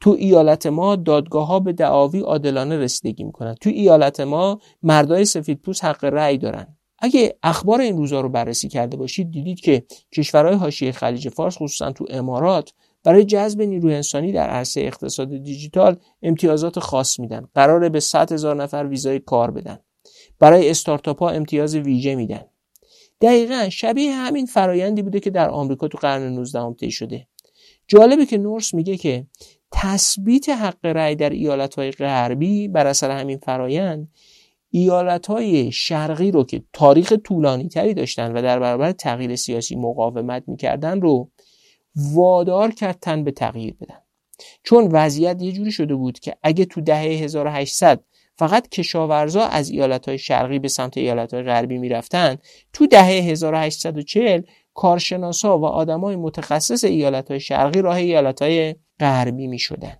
[0.00, 3.54] تو ایالت ما دادگاه ها به دعاوی عادلانه رسیدگی می‌کنن.
[3.54, 6.76] تو ایالت ما مردای سفید پوست حق رأی دارن.
[6.98, 9.84] اگه اخبار این روزا رو بررسی کرده باشید دیدید که
[10.14, 12.72] کشورهای حاشیه خلیج فارس خصوصا تو امارات
[13.04, 17.48] برای جذب نیروی انسانی در عرصه اقتصاد دیجیتال امتیازات خاص میدن.
[17.54, 19.78] قراره به 100 هزار نفر ویزای کار بدن.
[20.40, 22.44] برای استارتاپ ها امتیاز ویژه میدن.
[23.20, 27.26] دقیقا شبیه همین فرایندی بوده که در آمریکا تو قرن 19 طی شده.
[27.88, 29.26] جالبه که نورس میگه که
[29.72, 34.08] تثبیت حق رأی در ایالتهای غربی بر اثر همین فرایند
[34.70, 41.00] ایالتهای شرقی رو که تاریخ طولانی تری داشتن و در برابر تغییر سیاسی مقاومت می‌کردن
[41.00, 41.30] رو
[41.96, 43.98] وادار کرد تن به تغییر بدن.
[44.62, 48.04] چون وضعیت یه جوری شده بود که اگه تو دهه 1800
[48.40, 52.36] فقط کشاورزا از ایالتهای شرقی به سمت ایالتهای غربی می‌رفتن
[52.72, 54.42] تو دهه 1840
[54.74, 59.96] کارشناسا و آدمای متخصص ایالتهای شرقی راه ایالتهای غربی می شدن.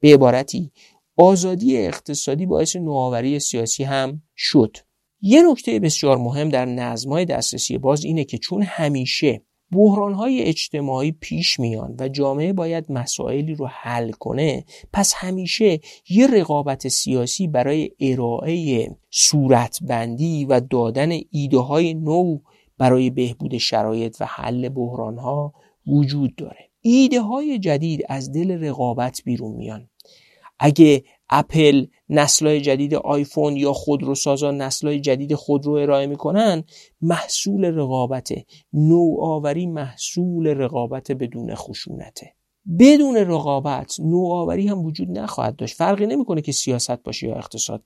[0.00, 0.72] به عبارتی
[1.16, 4.76] آزادی اقتصادی باعث نوآوری سیاسی هم شد.
[5.20, 9.42] یه نکته بسیار مهم در نظمهای دسترسی باز اینه که چون همیشه
[9.72, 16.88] های اجتماعی پیش میان و جامعه باید مسائلی رو حل کنه پس همیشه یه رقابت
[16.88, 22.38] سیاسی برای ارائه صورتبندی و دادن ایده های نو
[22.78, 24.70] برای بهبود شرایط و حل
[25.18, 25.54] ها
[25.86, 26.70] وجود داره.
[26.80, 29.88] ایده های جدید از دل رقابت بیرون میان.
[30.58, 36.64] اگه اپل نسلهای جدید آیفون یا خودروسازان نسلهای جدید خودرو ارائه می‌کنن
[37.00, 38.32] محصول رقابت
[38.72, 42.32] نوآوری محصول رقابت بدون خشونته
[42.78, 45.76] بدون رقابت نوآوری هم وجود نخواهد داشت.
[45.76, 47.84] فرقی نمی‌کنه که سیاست باشه یا اقتصاد.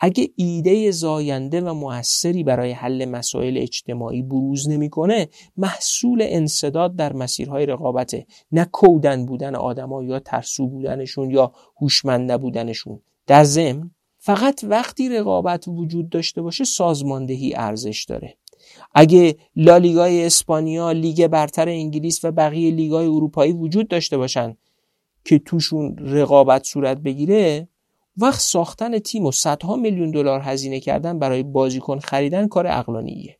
[0.00, 7.66] اگه ایده زاینده و موثری برای حل مسائل اجتماعی بروز نمی‌کنه محصول انصداد در مسیرهای
[7.66, 15.08] رقابته نه کودن بودن آدما یا ترسو بودنشون یا هوشمند نبودنشون در ضمن فقط وقتی
[15.08, 18.36] رقابت وجود داشته باشه سازماندهی ارزش داره.
[18.94, 24.56] اگه لالیگای اسپانیا لیگ برتر انگلیس و بقیه لیگای اروپایی وجود داشته باشن
[25.24, 27.68] که توشون رقابت صورت بگیره
[28.16, 33.38] وقت ساختن تیم و صدها میلیون دلار هزینه کردن برای بازیکن خریدن کار اقلانیه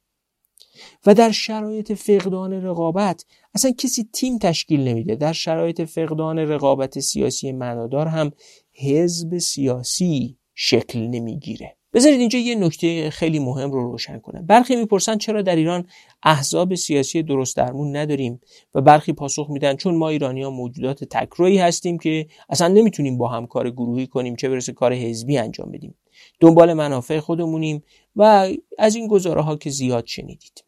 [1.07, 3.25] و در شرایط فقدان رقابت
[3.55, 5.15] اصلا کسی تیم تشکیل نمیده.
[5.15, 8.33] در شرایط فقدان رقابت سیاسی معنادار هم
[8.75, 11.77] حزب سیاسی شکل نمی‌گیره.
[11.95, 14.47] بذارید اینجا یه نکته خیلی مهم رو روشن کنم.
[14.47, 15.87] برخی می‌پرسن چرا در ایران
[16.23, 18.41] احزاب سیاسی درست درمون نداریم
[18.75, 23.29] و برخی پاسخ میدن چون ما ایرانی ها موجودات تکرویی هستیم که اصلا نمی‌تونیم با
[23.29, 25.95] هم کار گروهی کنیم چه برسه کار حزبی انجام بدیم.
[26.41, 27.83] دنبال منافع خودمونیم
[28.17, 28.49] و
[28.79, 30.65] از این گزاره ها که زیاد شنیدید.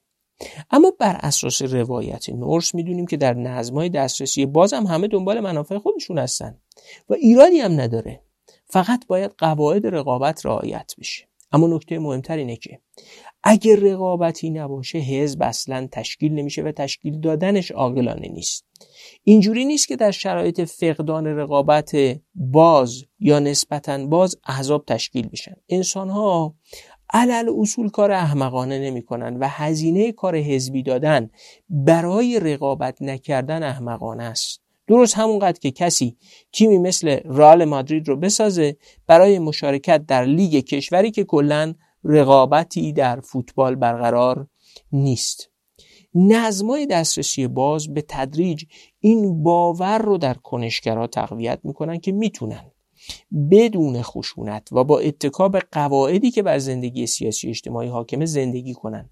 [0.70, 6.18] اما بر اساس روایت نورس می‌دونیم که در نظمهای دسترسی بازم همه دنبال منافع خودشون
[6.18, 6.59] هستن
[7.09, 8.20] و ایرانی هم نداره.
[8.66, 11.28] فقط باید قواعد رقابت رعایت بشه.
[11.53, 12.80] اما نکته مهمتر اینه که
[13.43, 18.64] اگر رقابتی نباشه حزب اصلا تشکیل نمیشه و تشکیل دادنش عاقلانه نیست.
[19.22, 21.97] اینجوری نیست که در شرایط فقدان رقابت
[22.35, 25.55] باز یا نسبتا باز احزاب تشکیل بشن.
[25.68, 26.55] انسان ها
[27.14, 31.30] علل اصول کار احمقانه نمی‌کنن و هزینه کار حزبی دادن
[31.70, 34.60] برای رقابت نکردن احمقانه است.
[34.86, 36.16] درست همونقدر که کسی
[36.52, 43.20] تیمی مثل رال مادرید رو بسازه برای مشارکت در لیگ کشوری که کلا رقابتی در
[43.20, 44.46] فوتبال برقرار
[44.92, 45.50] نیست.
[46.14, 48.64] نظمای دسترسی باز به تدریج
[49.00, 52.70] این باور رو در کنشگرها تقویت می‌کنن که می‌تونن
[53.50, 59.11] بدون خشونت و با اتکاب قواعدی که بر زندگی سیاسی اجتماعی حاکمه زندگی کنند.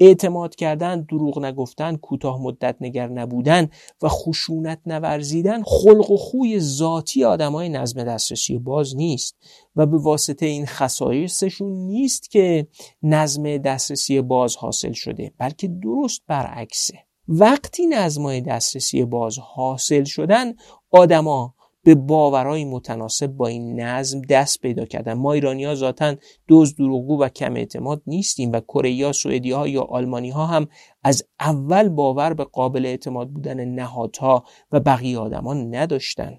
[0.00, 3.68] اعتماد کردن دروغ نگفتن کوتاه مدت نگر نبودن
[4.02, 9.36] و خشونت نورزیدن خلق و خوی ذاتی آدمای نظم دسترسی باز نیست
[9.76, 12.66] و به واسطه این خصایصشون نیست که
[13.02, 16.94] نظم دسترسی باز حاصل شده بلکه درست برعکسه.
[17.28, 20.54] وقتی نظمای دسترسی باز حاصل شدن
[20.90, 21.54] آدما
[21.88, 25.12] به باورهای متناسب با این نظم دست پیدا کردن.
[25.12, 26.14] ما ایرانی ها ذاتا
[26.48, 30.68] دوز دروغگو و کم اعتماد نیستیم و کره سوئدی ها یا آلمانی ها هم
[31.04, 36.38] از اول باور به قابل اعتماد بودن نهادها و بقیه آدمان نداشتن.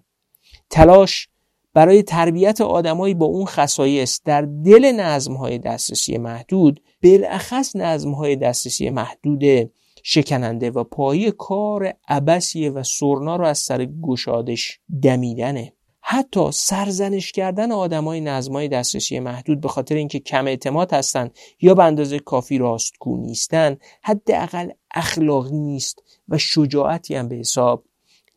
[0.70, 1.30] تلاش
[1.74, 8.36] برای تربیت آدمایی با اون خصایص در دل نظم های دسترسی محدود بالاخص نظم های
[8.36, 9.72] دسترسی محدود
[10.04, 15.74] شکننده و پایی کار عبسیه و سرنا رو از سر گشادش دمیدنه.
[16.02, 21.84] حتی سرزنش کردن آدمای نظمای دسترسی محدود به خاطر اینکه کم اعتماد هستند یا به
[21.84, 27.84] اندازه کافی راستگو نیستن حداقل اخلاقی نیست و شجاعتی هم به حساب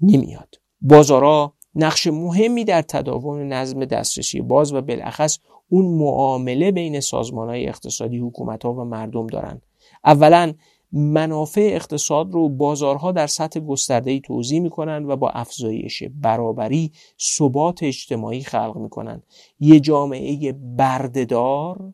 [0.01, 0.55] نمیاد.
[0.81, 5.39] بازارا نقش مهمی در تداوم نظم دسترسی باز و بالاخص
[5.69, 9.61] اون معامله بین سازمان های اقتصادی حکومت ها و مردم دارن.
[10.05, 10.55] اولا
[10.93, 18.43] منافع اقتصاد رو بازارها در سطح گسترده‌ای توضیح می‌کنن و با افزایش برابری ثبات اجتماعی
[18.43, 19.23] خلق می‌کنن
[19.61, 21.93] یه جامعه بردهدار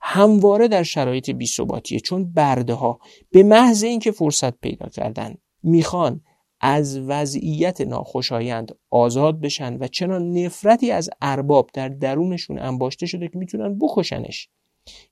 [0.00, 2.98] همواره در شرایط بیثباتیه چون برده ها
[3.30, 6.20] به محض اینکه فرصت پیدا کردن می‌خوان
[6.60, 13.38] از وضعیت ناخوشایند آزاد بشن و چنان نفرتی از ارباب در درونشون انباشته شده که
[13.38, 14.48] می‌تونن بکشنش.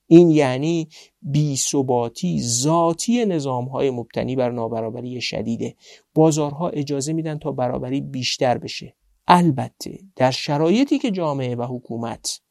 [0.07, 0.87] این یعنی
[1.21, 5.75] بیثباتی ذاتی نظام های مبتنی بر نابرابری شدیده.
[6.13, 8.95] بازارها اجازه میدن تا برابری بیشتر بشه.
[9.27, 12.41] البته در شرایطی که جامعه و حکومت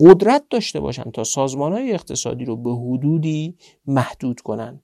[0.00, 3.56] قدرت داشته باشند تا سازمان های اقتصادی رو به حدودی
[3.86, 4.82] محدود کنن.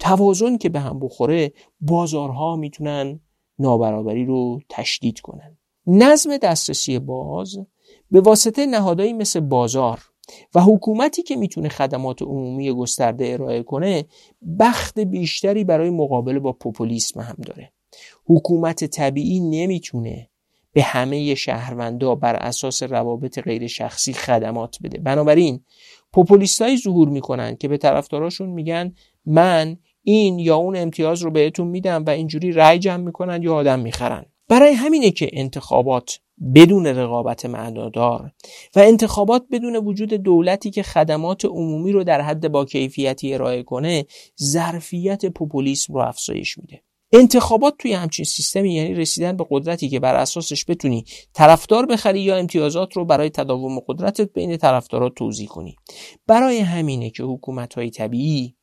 [0.00, 3.20] توازن که به هم بخوره بازارها می‌تونن
[3.58, 5.58] نابرابری رو تشدید کنن.
[5.86, 7.58] نظم دسترسی باز
[8.10, 10.00] به واسطه نهادهایی مثل بازار
[10.54, 14.04] و حکومتی که می‌تونه خدمات عمومی گسترده ارائه کنه
[14.58, 17.72] بخت بیشتری برای مقابله با پوپولیسم هم داره.
[18.26, 20.28] حکومت طبیعی نمی‌تونه
[20.72, 24.98] به همه شهروندا بر اساس روابط غیر شخصی خدمات بده.
[24.98, 25.60] بنابراین
[26.12, 28.94] پوپولیستایی ظهور می‌کنن که به طرفداراشون میگن
[29.26, 33.80] من این یا اون امتیاز رو بهتون میدم و اینجوری رأی جمع می‌کنن یا آدم
[33.80, 34.24] می‌خرن.
[34.48, 36.20] برای همینه که انتخابات
[36.54, 38.32] بدون رقابت معنادار
[38.76, 44.06] و انتخابات بدون وجود دولتی که خدمات عمومی رو در حد با کیفیتی ارائه کنه
[44.42, 46.82] ظرفیت پوپولیسم رو افزایش میده.
[47.12, 52.36] انتخابات توی همچین سیستمی یعنی رسیدن به قدرتی که بر اساسش بتونی طرفدار بخری یا
[52.36, 55.76] امتیازات رو برای تداوم قدرتت بین طرفدارات توضیح کنی.
[56.26, 58.56] برای همینه که حکومت های طبیعی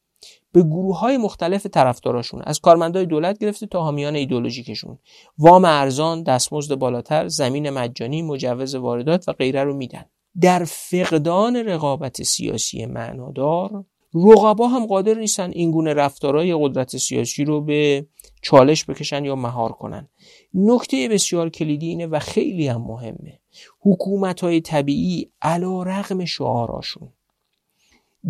[0.53, 4.97] به گروه های مختلف طرفداراشون از کارمندای دولت گرفته تا حامیان ایدولوژیکشون
[5.37, 10.05] وام ارزان دستمزد بالاتر زمین مجانی مجوز واردات و غیره رو میدن.
[10.41, 13.85] در فقدان رقابت سیاسی معنادار
[14.15, 18.07] رقبا هم قادر نیستن این گونه رفتارهای قدرت سیاسی رو به
[18.41, 20.09] چالش بکشن یا مهار کنن.
[20.53, 23.39] نکته بسیار کلیدی اینه و خیلی هم مهمه.
[23.81, 27.09] حکومت های طبیعی علا رغم شعاراشون.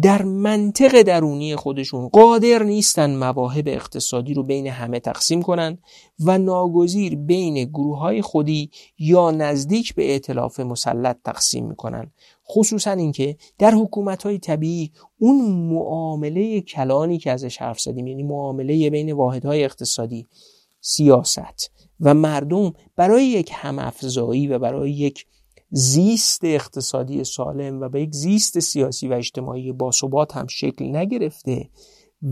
[0.01, 5.77] در منطق درونی خودشون قادر نیستن مواهب اقتصادی رو بین همه تقسیم کنن
[6.19, 12.11] و ناگزیر بین گروه های خودی یا نزدیک به اعتلاف مسلط تقسیم می‌کنن.
[12.49, 18.89] خصوصا اینکه در حکومت های طبیعی اون معامله کلانی که ازش حرف زدیم یعنی معامله
[18.89, 20.27] بین واحدهای اقتصادی
[20.81, 25.25] سیاست و مردم برای یک همافزایی و برای یک
[25.75, 31.69] زیست اقتصادی سالم و به یک زیست سیاسی و اجتماعی باثبات هم شکل نگرفته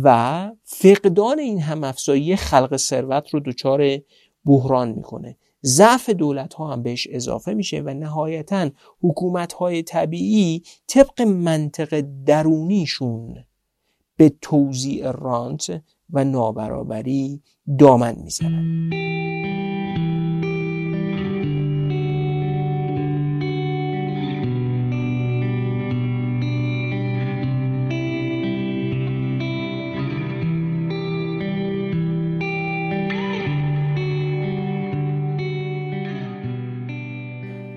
[0.04, 3.98] و فقدان این هم افزایی خلق ثروت رو دچار
[4.46, 5.38] بحران می‌کنه.
[5.66, 8.70] ضعف دولت ها هم بهش اضافه میشه و نهایتا
[9.02, 13.36] حکومت های طبیعی طبق منطق درونیشون
[14.18, 17.42] به توزیع رانت و نابرابری
[17.80, 18.90] دامن می‌زنن.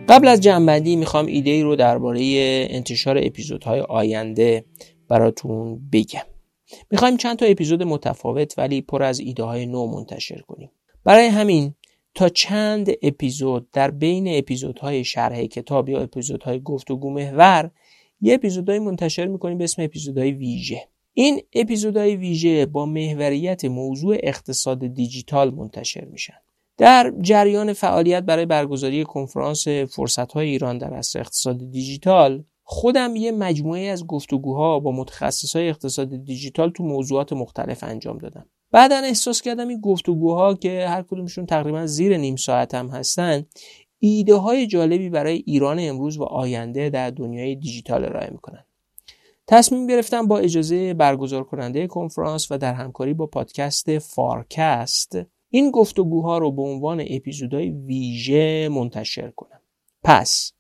[0.09, 2.21] قبل از جنبندی می‌خوام ایده ای رو درباره
[2.71, 4.65] انتشار اپیزودهای آینده
[5.09, 6.23] براتون بگم.
[6.91, 10.71] می‌خوایم چند تا اپیزود متفاوت ولی پر از ایده های نو منتشر کنیم.
[11.05, 11.75] برای همین
[12.15, 17.71] تا چند اپیزود در بین اپیزودهای شرح کتاب یا اپیزودهای گفتگو محور
[18.21, 20.89] یه اپیزودهایی منتشر می‌کنیم به اسم اپیزودهای ویژه.
[21.15, 26.44] این اپیزودهای ویژه با محوریت موضوع اقتصاد دیجیتال منتشر میشن.
[26.79, 33.81] در جریان فعالیت برای برگزاری کنفرانس فرصت‌های ایران در عصر اقتصاد دیجیتال خودم یه مجموعه
[33.81, 38.47] از گفتگوها با متخصصای اقتصاد دیجیتال تو موضوعات مختلف انجام دادم.
[38.71, 43.47] بعدا احساس کردم این گفتگوها که هر کدومشون تقریبا زیر نیم ساعت هم هستن
[43.99, 48.65] ایده های جالبی برای ایران امروز و آینده در دنیای دیجیتال ارائه می‌کنن.
[49.47, 55.19] تصمیم گرفتم با اجازه برگزار کننده کنفرانس و در همکاری با پادکست فارکست
[55.55, 59.61] این گفتگوها رو به عنوان اپیزودهای ویژه منتشر کنم.
[60.05, 60.53] پس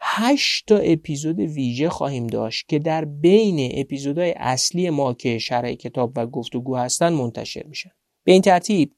[0.00, 6.12] هشت تا اپیزود ویژه خواهیم داشت که در بین اپیزودهای اصلی ما که شرح کتاب
[6.16, 7.90] و گفتگو هستن منتشر میشن.
[8.24, 8.92] به این ترتیب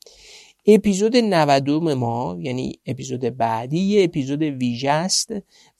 [0.66, 5.30] اپیزود 90 ما یعنی اپیزود بعدی یه اپیزود ویژه است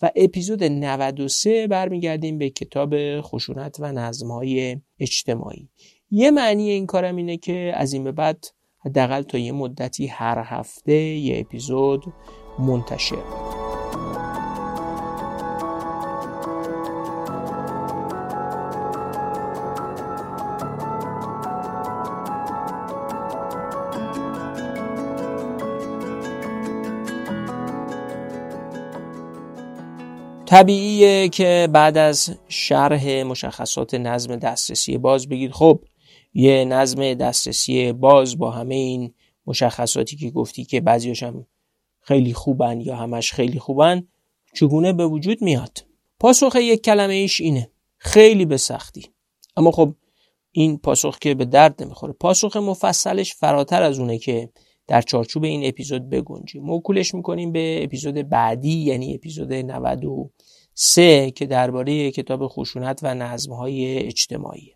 [0.02, 5.68] و اپیزود 93 برمیگردیم به کتاب خشونت و نظمهای اجتماعی.
[6.10, 8.44] یه معنی این کارم اینه که از این به بعد
[8.86, 12.04] حداقل تا یه مدتی هر هفته یه اپیزود
[12.58, 13.16] منتشر.
[30.46, 35.80] طبیعیه که بعد از شرح مشخصات نظم دسترسی باز بگید خب
[36.34, 39.14] یه نظم دسترسی باز با همه این
[39.46, 41.46] مشخصاتی که گفتی که بعضیش هم
[42.00, 44.06] خیلی خوبن یا همش خیلی خوبن
[44.54, 45.84] چگونه به وجود میاد؟
[46.20, 49.06] پاسخ یک کلمه ایش اینه خیلی به سختی.
[49.56, 49.94] اما خب
[50.52, 52.12] این پاسخ که به درد نمی‌خوره.
[52.12, 54.50] پاسخ مفصلش فراتر از اونه که
[54.86, 56.62] در چارچوب این اپیزود بگنجیم.
[56.62, 64.73] موکولش می‌کنیم به اپیزود بعدی یعنی اپیزود 93 که درباره کتاب خشونت و نظمهای اجتماعی.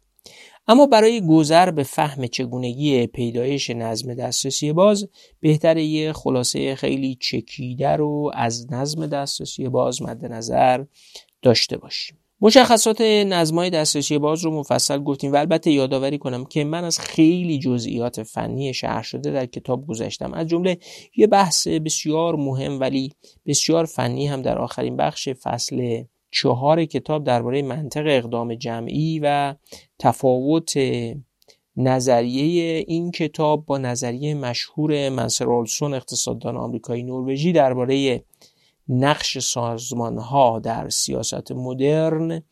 [0.69, 5.09] اما برای گذر به فهم چگونگی پیدایش نظم دسترسی باز
[5.41, 10.85] بهتر یه خلاصه خیلی چکیده رو از نظم دسترسی باز مد نظر
[11.43, 12.19] داشته باشیم.
[12.41, 17.59] مشخصات نظمای دسترسی باز رو مفصل گفتیم و البته یادآوری کنم که من از خیلی
[17.59, 20.79] جزئیات فنی شهر شده در کتاب گذاشتم از جمله
[21.17, 23.13] یه بحث بسیار مهم ولی
[23.47, 29.55] بسیار فنی هم در آخرین بخش فصل چهار کتاب درباره منطق اقدام جمعی و
[29.99, 30.75] تفاوت
[31.77, 38.25] نظریه این کتاب با نظریه مشهور منسر اولسون اقتصاددان آمریکایی نروژی درباره
[38.89, 42.43] نقش سازمان ها در سیاست مدرن.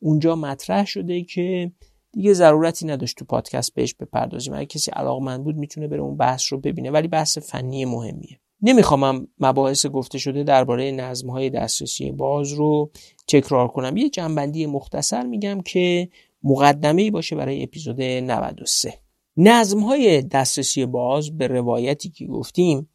[0.00, 1.72] اونجا مطرح شده که
[2.12, 4.54] دیگه ضرورتی نداشت تو پادکست بهش بپردازیم.
[4.54, 8.40] اگه کسی علاقمند بود می‌تونه بره اون بحث رو ببینه ولی بحث فنی مهمیه.
[8.62, 12.90] نمی‌خوام مباحث گفته شده درباره نظم های دسترسی باز رو
[13.28, 13.96] تکرار کنم.
[13.96, 16.08] یه جنبندی مختصر میگم که
[16.42, 18.94] مقدمه باشه برای اپیزود 93
[19.36, 22.88] نظم های دسترسی باز به روایتی که گفتیم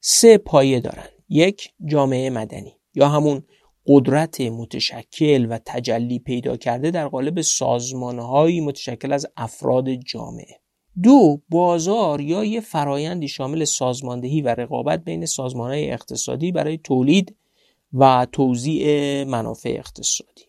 [0.00, 1.08] سه پایه دارن.
[1.28, 3.42] یک جامعه مدنی یا همون
[3.86, 10.60] قدرت متشکل و تجلی پیدا کرده در قالب سازمانهایی متشکل از افراد جامعه.
[11.02, 17.36] دو بازار یا یه فرایندی شامل سازماندهی و رقابت بین سازمانهای اقتصادی برای تولید
[17.92, 20.42] و توزیع منافع اقتصادی.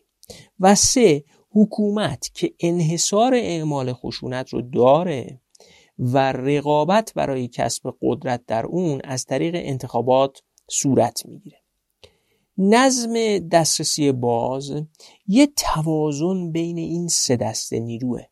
[0.60, 5.40] و سه حکومت که انحصار اعمال خشونت رو داره
[5.98, 11.56] و رقابت برای کسب قدرت در اون از طریق انتخابات صورت می‌گیره.
[12.58, 14.72] نظم دسترسی باز
[15.26, 18.22] یه توازن بین این سه دسته نیروه.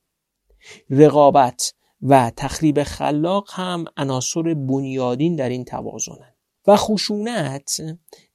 [0.90, 6.34] رقابت و تخریب خلاق هم عناصر بنیادین در این توازنن.
[6.66, 7.80] و خشونت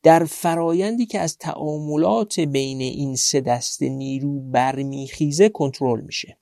[0.04, 6.38] در فرایندی که از تعاملات بین این سه دسته نیرو برمیخیزه کنترل میشه.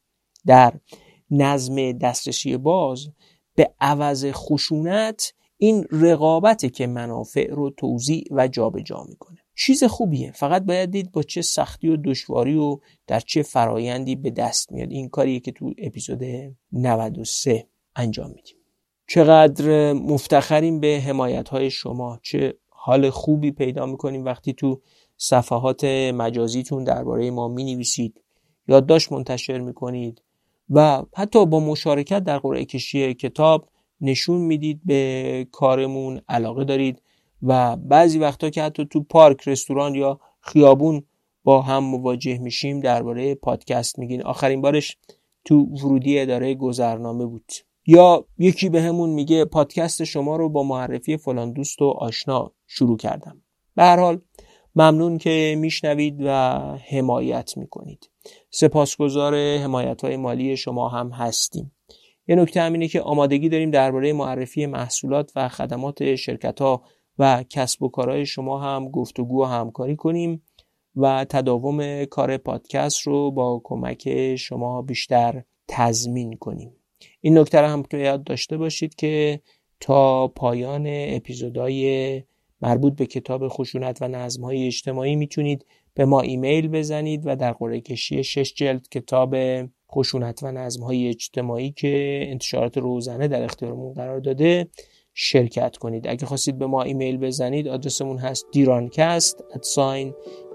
[0.45, 0.73] در
[1.31, 3.07] نظم دسترسی باز
[3.55, 9.40] به عوض خشونت این رقابته که منافع رو توضیع و جابجا جا می‌کنه.
[9.65, 10.31] چیز خوبیه.
[10.31, 14.91] فقط باید دید با چه سختی و دشواری و در چه فرایندی به دست میاد.
[14.91, 16.23] این کاریه که تو اپیزود
[16.71, 18.55] 93 انجام میدیم.
[19.07, 22.19] چقدر مفتخریم به حمایت های شما.
[22.23, 24.81] چه حال خوبی پیدا می‌کنیم وقتی تو
[25.17, 25.83] صفحات
[26.13, 28.21] مجازیتون درباره ما می نویسید
[28.67, 30.21] یادداشت منتشر می‌کنید.
[30.69, 33.69] و حتی با مشارکت در قرعه کشی کتاب
[34.01, 37.01] نشون می‌دید به کارمون علاقه دارید.
[37.43, 41.03] و بعضی وقتا که حتی تو پارک رستوران یا خیابون
[41.43, 44.23] با هم مواجه میشیم درباره پادکست میگین.
[44.23, 44.97] آخرین بارش
[45.45, 47.51] تو ورودی اداره گذرنامه بود.
[47.87, 52.97] یا یکی به همون میگه پادکست شما رو با معرفی فلان دوست و آشنا شروع
[52.97, 53.41] کردم.
[53.75, 54.21] به هر حال
[54.75, 56.59] ممنون که میشنوید و
[56.89, 58.09] حمایت می‌کنید.
[58.49, 61.71] سپاسگزار حمایت های مالی شما هم هستیم.
[62.27, 66.83] یه نکته همینه که آمادگی داریم درباره معرفی محصولات و خدمات شرکت ها
[67.21, 70.41] و کسب و کارهای شما هم گفتگو و همکاری کنیم
[70.95, 76.71] و تداوم کار پادکست رو با کمک شما بیشتر تضمین کنیم.
[77.21, 79.41] این نکته هم که یاد داشته باشید که
[79.79, 82.23] تا پایان اپیزودهای
[82.61, 87.81] مربوط به کتاب خشونت و نظمهای اجتماعی می‌تونید به ما ایمیل بزنید و در قرعه
[87.81, 89.35] کشی شش جلد کتاب
[89.91, 94.67] خشونت و نظمهای اجتماعی که انتشارات روزنه در اختیارمون قرار داده
[95.13, 96.07] شرکت کنید.
[96.07, 99.61] اگه خواستید به ما ایمیل بزنید آدرسمون هست دیرانکست at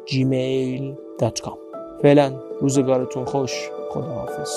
[0.06, 1.58] gmail.com
[2.02, 3.70] فعلا روزگارتون خوش.
[3.90, 4.50] خداحافظ.